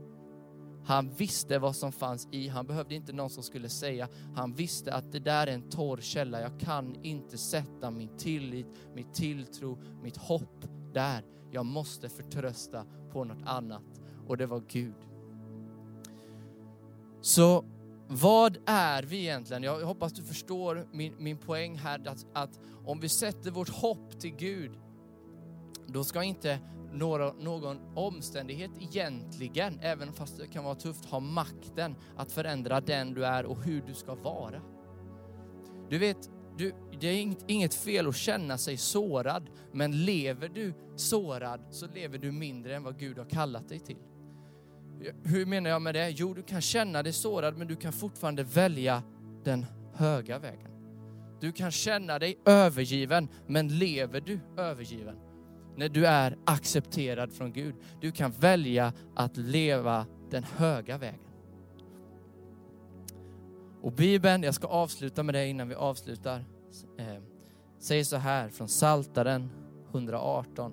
Han 0.86 1.10
visste 1.10 1.58
vad 1.58 1.76
som 1.76 1.92
fanns 1.92 2.28
i, 2.30 2.48
han 2.48 2.66
behövde 2.66 2.94
inte 2.94 3.12
någon 3.12 3.30
som 3.30 3.42
skulle 3.42 3.68
säga, 3.68 4.08
han 4.34 4.54
visste 4.54 4.94
att 4.94 5.12
det 5.12 5.20
där 5.20 5.46
är 5.46 5.52
en 5.52 5.70
torr 5.70 5.96
källa, 6.00 6.40
jag 6.40 6.60
kan 6.60 7.04
inte 7.04 7.38
sätta 7.38 7.90
min 7.90 8.16
tillit, 8.18 8.66
min 8.94 9.12
tilltro, 9.12 9.78
mitt 10.02 10.16
hopp 10.16 10.64
där. 10.92 11.24
Jag 11.50 11.66
måste 11.66 12.08
förtrösta 12.08 12.84
på 13.12 13.24
något 13.24 13.42
annat 13.46 14.00
och 14.26 14.36
det 14.36 14.46
var 14.46 14.62
Gud. 14.68 14.94
Så 17.20 17.64
vad 18.08 18.58
är 18.66 19.02
vi 19.02 19.20
egentligen? 19.20 19.62
Jag 19.62 19.86
hoppas 19.86 20.12
du 20.12 20.22
förstår 20.22 20.86
min, 20.92 21.14
min 21.18 21.38
poäng 21.38 21.76
här, 21.76 22.08
att, 22.08 22.26
att 22.32 22.60
om 22.84 23.00
vi 23.00 23.08
sätter 23.08 23.50
vårt 23.50 23.68
hopp 23.68 24.20
till 24.20 24.36
Gud, 24.36 24.72
då 25.86 26.04
ska 26.04 26.22
inte 26.22 26.58
några, 26.94 27.32
någon 27.32 27.78
omständighet 27.94 28.70
egentligen, 28.80 29.78
även 29.82 30.12
fast 30.12 30.38
det 30.38 30.46
kan 30.46 30.64
vara 30.64 30.74
tufft, 30.74 31.04
ha 31.04 31.20
makten 31.20 31.94
att 32.16 32.32
förändra 32.32 32.80
den 32.80 33.14
du 33.14 33.26
är 33.26 33.46
och 33.46 33.62
hur 33.62 33.82
du 33.86 33.94
ska 33.94 34.14
vara. 34.14 34.60
Du 35.90 35.98
vet, 35.98 36.30
du, 36.56 36.74
det 37.00 37.06
är 37.06 37.20
inget, 37.20 37.44
inget 37.46 37.74
fel 37.74 38.08
att 38.08 38.16
känna 38.16 38.58
sig 38.58 38.76
sårad, 38.76 39.50
men 39.72 40.04
lever 40.04 40.48
du 40.48 40.74
sårad 40.96 41.60
så 41.70 41.86
lever 41.86 42.18
du 42.18 42.32
mindre 42.32 42.76
än 42.76 42.82
vad 42.82 42.98
Gud 42.98 43.18
har 43.18 43.30
kallat 43.30 43.68
dig 43.68 43.80
till. 43.80 43.98
Hur 45.24 45.46
menar 45.46 45.70
jag 45.70 45.82
med 45.82 45.94
det? 45.94 46.10
Jo, 46.10 46.34
du 46.34 46.42
kan 46.42 46.60
känna 46.60 47.02
dig 47.02 47.12
sårad, 47.12 47.58
men 47.58 47.66
du 47.66 47.76
kan 47.76 47.92
fortfarande 47.92 48.42
välja 48.42 49.02
den 49.44 49.66
höga 49.94 50.38
vägen. 50.38 50.70
Du 51.40 51.52
kan 51.52 51.70
känna 51.70 52.18
dig 52.18 52.38
övergiven, 52.44 53.28
men 53.46 53.78
lever 53.78 54.20
du 54.20 54.40
övergiven? 54.56 55.16
När 55.76 55.88
du 55.88 56.06
är 56.06 56.36
accepterad 56.44 57.32
från 57.32 57.52
Gud. 57.52 57.74
Du 58.00 58.12
kan 58.12 58.30
välja 58.30 58.92
att 59.14 59.36
leva 59.36 60.06
den 60.30 60.44
höga 60.44 60.98
vägen. 60.98 61.20
Och 63.82 63.92
Bibeln, 63.92 64.42
jag 64.42 64.54
ska 64.54 64.66
avsluta 64.66 65.22
med 65.22 65.34
det 65.34 65.46
innan 65.46 65.68
vi 65.68 65.74
avslutar, 65.74 66.44
eh, 66.98 67.22
säger 67.78 68.04
så 68.04 68.16
här 68.16 68.48
från 68.48 68.68
Saltaren 68.68 69.50
118. 69.90 70.72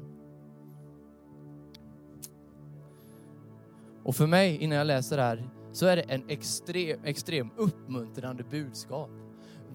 Och 4.03 4.15
för 4.15 4.27
mig, 4.27 4.57
innan 4.57 4.77
jag 4.77 4.87
läser 4.87 5.17
det 5.17 5.23
här, 5.23 5.49
så 5.71 5.85
är 5.85 5.95
det 5.95 6.01
en 6.01 6.29
extrem, 6.29 7.03
extrem 7.03 7.51
uppmuntrande 7.57 8.43
budskap. 8.43 9.09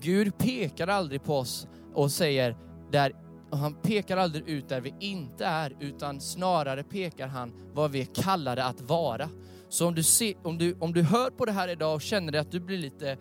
Gud 0.01 0.39
pekar 0.39 0.89
aldrig 0.89 1.23
på 1.23 1.35
oss 1.35 1.69
och 1.95 2.11
säger, 2.11 2.57
där, 2.91 3.13
och 3.51 3.59
han 3.59 3.75
pekar 3.75 4.17
aldrig 4.17 4.49
ut 4.49 4.69
där 4.69 4.81
vi 4.81 4.95
inte 5.01 5.45
är, 5.47 5.77
utan 5.81 6.21
snarare 6.21 6.83
pekar 6.83 7.27
han 7.27 7.53
vad 7.73 7.91
vi 7.91 8.01
är 8.01 8.15
kallade 8.15 8.65
att 8.65 8.81
vara. 8.81 9.29
Så 9.69 9.89
om 9.89 9.95
du, 9.95 10.03
se, 10.03 10.35
om, 10.43 10.59
du, 10.59 10.77
om 10.81 10.93
du 10.93 11.03
hör 11.03 11.31
på 11.31 11.45
det 11.45 11.53
här 11.53 11.69
idag 11.69 11.95
och 11.95 12.03
känner 12.03 12.33
dig 12.33 12.41
att 12.41 12.53
du 12.53 12.61
blir 12.61 12.79
lite 12.79 13.17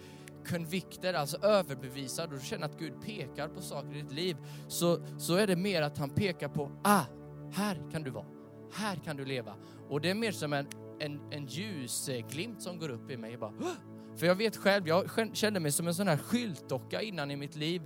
convicted, 0.50 1.16
alltså 1.16 1.38
överbevisad 1.38 2.34
och 2.34 2.40
du 2.40 2.46
känner 2.46 2.66
att 2.66 2.80
Gud 2.80 2.94
pekar 3.06 3.48
på 3.48 3.62
saker 3.62 3.96
i 3.96 4.02
ditt 4.02 4.12
liv, 4.12 4.38
så, 4.68 5.00
så 5.18 5.36
är 5.36 5.48
det 5.48 5.56
mer 5.56 5.82
att 5.82 5.98
han 5.98 6.10
pekar 6.10 6.48
på, 6.48 6.72
ah, 6.84 7.04
här 7.52 7.92
kan 7.92 8.04
du 8.04 8.12
vara, 8.12 8.26
här 8.74 8.96
kan 8.96 9.18
du 9.18 9.26
leva. 9.26 9.56
Och 9.90 10.02
det 10.02 10.10
är 10.10 10.16
mer 10.16 10.32
som 10.32 10.54
en 10.54 10.68
en, 11.00 11.20
en 11.32 11.46
ljusglimt 11.46 12.62
som 12.62 12.80
går 12.80 12.90
upp 12.90 13.12
i 13.12 13.18
mig. 13.18 13.38
Bara, 13.38 13.54
För 14.16 14.26
jag 14.26 14.36
vet 14.36 14.58
själv, 14.58 14.88
jag 14.88 15.10
kände 15.34 15.60
mig 15.60 15.72
som 15.72 15.88
en 15.88 15.96
sån 15.96 16.08
här 16.08 16.18
skyltdocka 16.18 17.02
innan 17.02 17.32
i 17.32 17.36
mitt 17.36 17.56
liv. 17.56 17.82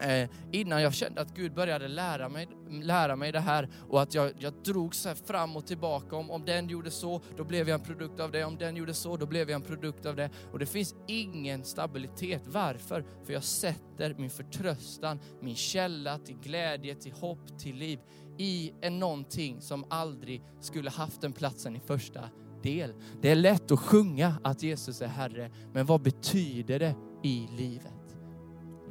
Eh, 0.00 0.28
innan 0.52 0.82
jag 0.82 0.94
kände 0.94 1.20
att 1.20 1.34
Gud 1.34 1.54
började 1.54 1.88
lära 1.88 2.28
mig, 2.28 2.48
lära 2.82 3.16
mig 3.16 3.32
det 3.32 3.40
här 3.40 3.68
och 3.88 4.02
att 4.02 4.14
jag, 4.14 4.32
jag 4.38 4.52
drog 4.52 4.94
så 4.94 5.14
fram 5.14 5.56
och 5.56 5.66
tillbaka. 5.66 6.16
Om, 6.16 6.30
om 6.30 6.44
den 6.44 6.68
gjorde 6.68 6.90
så, 6.90 7.20
då 7.36 7.44
blev 7.44 7.68
jag 7.68 7.80
en 7.80 7.86
produkt 7.86 8.20
av 8.20 8.32
det. 8.32 8.44
Om 8.44 8.58
den 8.58 8.76
gjorde 8.76 8.94
så, 8.94 9.16
då 9.16 9.26
blev 9.26 9.50
jag 9.50 9.56
en 9.56 9.66
produkt 9.66 10.06
av 10.06 10.16
det. 10.16 10.30
Och 10.52 10.58
det 10.58 10.66
finns 10.66 10.94
ingen 11.06 11.64
stabilitet. 11.64 12.42
Varför? 12.46 13.04
För 13.24 13.32
jag 13.32 13.44
sätter 13.44 14.14
min 14.18 14.30
förtröstan, 14.30 15.20
min 15.40 15.56
källa 15.56 16.18
till 16.18 16.36
glädje, 16.42 16.94
till 16.94 17.12
hopp, 17.12 17.58
till 17.58 17.76
liv 17.76 17.98
i 18.38 18.72
en 18.80 18.98
någonting 18.98 19.60
som 19.60 19.84
aldrig 19.90 20.42
skulle 20.60 20.90
haft 20.90 21.20
den 21.20 21.32
platsen 21.32 21.76
i 21.76 21.80
första 21.80 22.20
del. 22.62 22.94
Det 23.22 23.30
är 23.30 23.36
lätt 23.36 23.70
att 23.70 23.80
sjunga 23.80 24.34
att 24.44 24.62
Jesus 24.62 25.02
är 25.02 25.06
Herre, 25.06 25.50
men 25.72 25.86
vad 25.86 26.02
betyder 26.02 26.78
det 26.78 26.94
i 27.22 27.48
livet? 27.56 27.99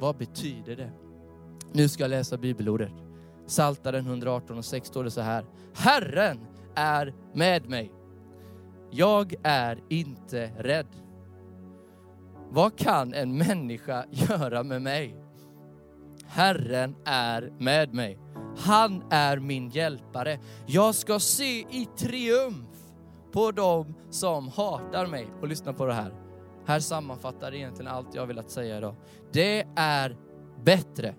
Vad 0.00 0.16
betyder 0.16 0.76
det? 0.76 0.90
Nu 1.72 1.88
ska 1.88 2.02
jag 2.02 2.10
läsa 2.10 2.36
bibelordet. 2.36 2.92
Saltaren 3.46 4.06
118 4.06 4.58
och 4.58 4.64
6 4.64 4.88
står 4.88 5.04
det 5.04 5.10
så 5.10 5.20
här. 5.20 5.44
Herren 5.74 6.46
är 6.74 7.14
med 7.34 7.68
mig. 7.68 7.92
Jag 8.90 9.34
är 9.42 9.78
inte 9.88 10.50
rädd. 10.58 10.86
Vad 12.50 12.78
kan 12.78 13.14
en 13.14 13.38
människa 13.38 14.04
göra 14.10 14.62
med 14.62 14.82
mig? 14.82 15.16
Herren 16.26 16.96
är 17.04 17.52
med 17.58 17.94
mig. 17.94 18.18
Han 18.56 19.04
är 19.10 19.36
min 19.36 19.68
hjälpare. 19.68 20.38
Jag 20.66 20.94
ska 20.94 21.18
se 21.18 21.58
i 21.60 21.88
triumf 21.96 22.68
på 23.32 23.50
dem 23.50 23.94
som 24.10 24.48
hatar 24.48 25.06
mig. 25.06 25.26
Och 25.40 25.48
lyssna 25.48 25.72
på 25.72 25.86
det 25.86 25.94
här. 25.94 26.29
Här 26.66 26.80
sammanfattar 26.80 27.54
egentligen 27.54 27.92
allt 27.92 28.14
jag 28.14 28.26
velat 28.26 28.50
säga 28.50 28.78
idag. 28.78 28.94
Det 29.32 29.66
är 29.76 30.16
bättre 30.64 31.14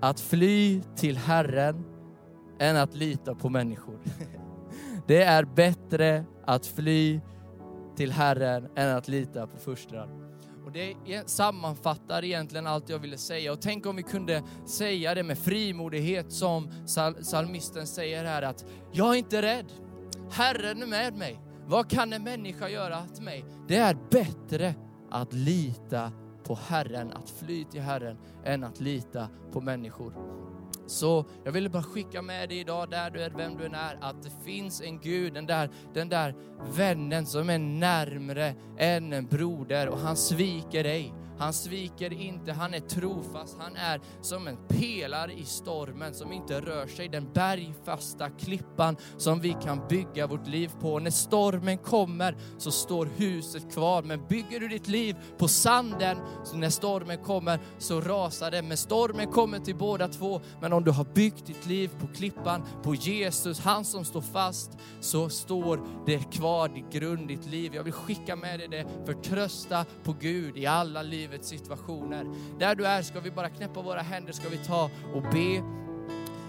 att 0.00 0.20
fly 0.20 0.82
till 0.96 1.16
Herren 1.16 1.84
än 2.58 2.76
att 2.76 2.94
lita 2.94 3.34
på 3.34 3.48
människor. 3.48 3.98
Det 5.06 5.22
är 5.22 5.44
bättre 5.44 6.24
att 6.44 6.66
fly 6.66 7.20
till 7.96 8.12
Herren 8.12 8.68
än 8.76 8.96
att 8.96 9.08
lita 9.08 9.46
på 9.46 9.56
förstrar. 9.56 10.08
Och 10.64 10.72
det 10.72 10.94
sammanfattar 11.26 12.24
egentligen 12.24 12.66
allt 12.66 12.88
jag 12.88 12.98
ville 12.98 13.18
säga. 13.18 13.52
Och 13.52 13.60
tänk 13.60 13.86
om 13.86 13.96
vi 13.96 14.02
kunde 14.02 14.42
säga 14.66 15.14
det 15.14 15.22
med 15.22 15.38
frimodighet 15.38 16.32
som 16.32 16.70
psalmisten 17.22 17.86
säger 17.86 18.24
här 18.24 18.42
att 18.42 18.64
jag 18.92 19.14
är 19.14 19.18
inte 19.18 19.42
rädd. 19.42 19.66
Herren 20.30 20.82
är 20.82 20.86
med 20.86 21.14
mig. 21.14 21.40
Vad 21.68 21.90
kan 21.90 22.12
en 22.12 22.24
människa 22.24 22.68
göra 22.68 23.06
till 23.06 23.22
mig? 23.22 23.44
Det 23.68 23.76
är 23.76 23.96
bättre 24.10 24.74
att 25.10 25.32
lita 25.32 26.12
på 26.44 26.54
Herren, 26.54 27.12
att 27.12 27.30
fly 27.30 27.64
till 27.64 27.80
Herren, 27.80 28.16
än 28.44 28.64
att 28.64 28.80
lita 28.80 29.28
på 29.52 29.60
människor. 29.60 30.14
Så 30.86 31.24
jag 31.44 31.52
ville 31.52 31.68
bara 31.68 31.82
skicka 31.82 32.22
med 32.22 32.48
dig 32.48 32.58
idag, 32.58 32.90
där 32.90 33.10
du 33.10 33.22
är, 33.22 33.30
vem 33.30 33.56
du 33.56 33.64
än 33.64 33.74
är, 33.74 33.98
att 34.00 34.22
det 34.22 34.30
finns 34.44 34.80
en 34.80 35.00
Gud, 35.00 35.34
den 35.34 35.46
där, 35.46 35.70
den 35.94 36.08
där 36.08 36.34
vännen 36.76 37.26
som 37.26 37.50
är 37.50 37.58
närmre 37.58 38.54
än 38.78 39.12
en 39.12 39.26
broder 39.26 39.88
och 39.88 39.98
han 39.98 40.16
sviker 40.16 40.82
dig. 40.82 41.14
Han 41.38 41.52
sviker 41.52 42.12
inte, 42.12 42.52
han 42.52 42.74
är 42.74 42.80
trofast, 42.80 43.56
han 43.58 43.76
är 43.76 44.00
som 44.20 44.48
en 44.48 44.56
pelare 44.68 45.32
i 45.32 45.44
stormen 45.44 46.14
som 46.14 46.32
inte 46.32 46.60
rör 46.60 46.86
sig. 46.86 47.08
Den 47.08 47.32
bergfasta 47.32 48.30
klippan 48.30 48.96
som 49.16 49.40
vi 49.40 49.56
kan 49.62 49.88
bygga 49.88 50.26
vårt 50.26 50.46
liv 50.46 50.70
på. 50.80 50.98
När 50.98 51.10
stormen 51.10 51.78
kommer 51.78 52.36
så 52.58 52.70
står 52.70 53.08
huset 53.16 53.72
kvar. 53.72 54.02
Men 54.02 54.26
bygger 54.28 54.60
du 54.60 54.68
ditt 54.68 54.88
liv 54.88 55.16
på 55.38 55.48
sanden, 55.48 56.16
så 56.44 56.56
när 56.56 56.70
stormen 56.70 57.18
kommer 57.18 57.60
så 57.78 58.00
rasar 58.00 58.50
det. 58.50 58.62
Men 58.62 58.76
stormen 58.76 59.26
kommer 59.26 59.58
till 59.58 59.76
båda 59.76 60.08
två. 60.08 60.40
Men 60.60 60.72
om 60.72 60.84
du 60.84 60.90
har 60.90 61.04
byggt 61.04 61.46
ditt 61.46 61.66
liv 61.66 61.90
på 62.00 62.06
klippan, 62.06 62.62
på 62.82 62.94
Jesus, 62.94 63.60
han 63.60 63.84
som 63.84 64.04
står 64.04 64.20
fast, 64.20 64.78
så 65.00 65.28
står 65.28 65.80
det 66.06 66.32
kvar, 66.32 66.68
det 66.68 66.98
grund, 66.98 67.28
ditt 67.28 67.46
liv. 67.46 67.74
Jag 67.74 67.82
vill 67.82 67.92
skicka 67.92 68.36
med 68.36 68.58
dig 68.58 68.68
det, 68.68 68.86
förtrösta 69.06 69.84
på 70.04 70.12
Gud 70.20 70.56
i 70.56 70.66
alla 70.66 71.02
liv 71.02 71.27
livets 71.28 71.48
situationer. 71.48 72.26
Där 72.58 72.74
du 72.74 72.86
är 72.86 73.02
ska 73.02 73.20
vi 73.20 73.30
bara 73.30 73.48
knäppa 73.48 73.82
våra 73.82 74.00
händer, 74.00 74.32
ska 74.32 74.48
vi 74.48 74.56
ta 74.56 74.90
och 75.14 75.22
be. 75.22 75.62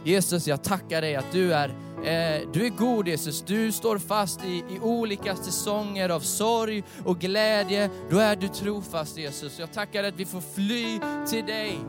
Jesus, 0.06 0.48
jag 0.48 0.64
tackar 0.64 1.02
dig 1.02 1.16
att 1.16 1.32
du 1.32 1.54
är, 1.54 1.70
eh, 1.70 2.50
du 2.54 2.66
är 2.66 2.78
god 2.78 3.08
Jesus. 3.08 3.42
Du 3.42 3.72
står 3.72 3.98
fast 3.98 4.46
i, 4.46 4.64
i 4.70 4.80
olika 4.82 5.36
säsonger 5.36 6.10
av 6.10 6.20
sorg 6.20 6.84
och 7.06 7.20
glädje. 7.20 7.90
Då 8.10 8.20
är 8.20 8.36
du 8.36 8.48
trofast 8.48 9.18
Jesus. 9.18 9.60
Jag 9.60 9.72
tackar 9.72 10.02
dig 10.02 10.10
att 10.10 10.20
vi 10.20 10.26
får 10.26 10.42
fly 10.42 11.00
till 11.30 11.46
dig. 11.46 11.80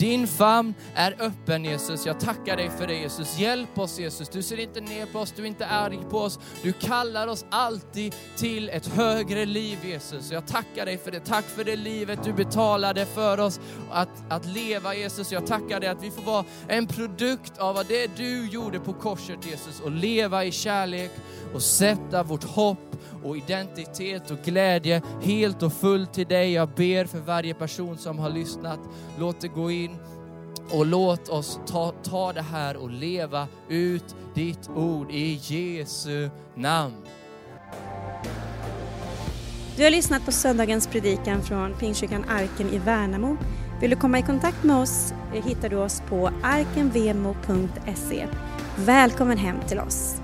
Din 0.00 0.26
famn 0.26 0.74
är 0.94 1.16
öppen 1.18 1.64
Jesus. 1.64 2.06
Jag 2.06 2.20
tackar 2.20 2.56
dig 2.56 2.70
för 2.78 2.86
det 2.86 2.94
Jesus. 2.94 3.38
Hjälp 3.38 3.78
oss 3.78 3.98
Jesus. 3.98 4.28
Du 4.28 4.42
ser 4.42 4.60
inte 4.60 4.80
ner 4.80 5.06
på 5.06 5.18
oss, 5.18 5.32
du 5.36 5.42
är 5.42 5.46
inte 5.46 5.66
arg 5.66 5.98
på 6.10 6.18
oss. 6.18 6.38
Du 6.62 6.72
kallar 6.72 7.26
oss 7.26 7.44
alltid 7.50 8.14
till 8.36 8.68
ett 8.68 8.86
högre 8.86 9.46
liv 9.46 9.78
Jesus. 9.84 10.30
Jag 10.30 10.46
tackar 10.46 10.86
dig 10.86 10.98
för 10.98 11.10
det. 11.10 11.20
Tack 11.20 11.44
för 11.44 11.64
det 11.64 11.76
livet 11.76 12.24
du 12.24 12.32
betalade 12.32 13.06
för 13.06 13.40
oss 13.40 13.60
att, 13.90 14.08
att 14.28 14.46
leva 14.46 14.94
Jesus. 14.94 15.32
Jag 15.32 15.46
tackar 15.46 15.80
dig 15.80 15.88
att 15.88 16.02
vi 16.02 16.10
får 16.10 16.22
vara 16.22 16.44
en 16.68 16.86
produkt 16.86 17.58
av 17.58 17.74
vad 17.74 17.86
det 17.86 18.16
du 18.16 18.48
gjorde 18.48 18.80
på 18.80 18.92
korset 18.92 19.46
Jesus 19.46 19.80
och 19.80 19.90
leva 19.90 20.44
i 20.44 20.52
kärlek 20.52 21.10
och 21.54 21.62
sätta 21.62 22.22
vårt 22.22 22.44
hopp 22.44 22.89
och 23.24 23.36
identitet 23.36 24.30
och 24.30 24.38
glädje 24.44 25.02
helt 25.22 25.62
och 25.62 25.72
fullt 25.72 26.12
till 26.12 26.26
dig. 26.26 26.52
Jag 26.52 26.68
ber 26.68 27.04
för 27.04 27.18
varje 27.18 27.54
person 27.54 27.98
som 27.98 28.18
har 28.18 28.30
lyssnat. 28.30 28.80
Låt 29.18 29.40
det 29.40 29.48
gå 29.48 29.70
in 29.70 29.96
och 30.70 30.86
låt 30.86 31.28
oss 31.28 31.60
ta, 31.66 31.92
ta 32.02 32.32
det 32.32 32.42
här 32.42 32.76
och 32.76 32.90
leva 32.90 33.46
ut 33.68 34.16
ditt 34.34 34.68
ord 34.68 35.10
i 35.10 35.40
Jesu 35.42 36.30
namn. 36.54 36.96
Du 39.76 39.84
har 39.84 39.90
lyssnat 39.90 40.24
på 40.24 40.32
söndagens 40.32 40.86
predikan 40.86 41.42
från 41.42 41.74
Pingstkyrkan 41.74 42.24
Arken 42.28 42.68
i 42.70 42.78
Värnamo. 42.78 43.36
Vill 43.80 43.90
du 43.90 43.96
komma 43.96 44.18
i 44.18 44.22
kontakt 44.22 44.64
med 44.64 44.76
oss 44.76 45.14
eh, 45.34 45.44
hittar 45.44 45.68
du 45.68 45.76
oss 45.76 46.02
på 46.08 46.30
arkenvemo.se. 46.42 48.26
Välkommen 48.76 49.38
hem 49.38 49.56
till 49.68 49.78
oss. 49.78 50.20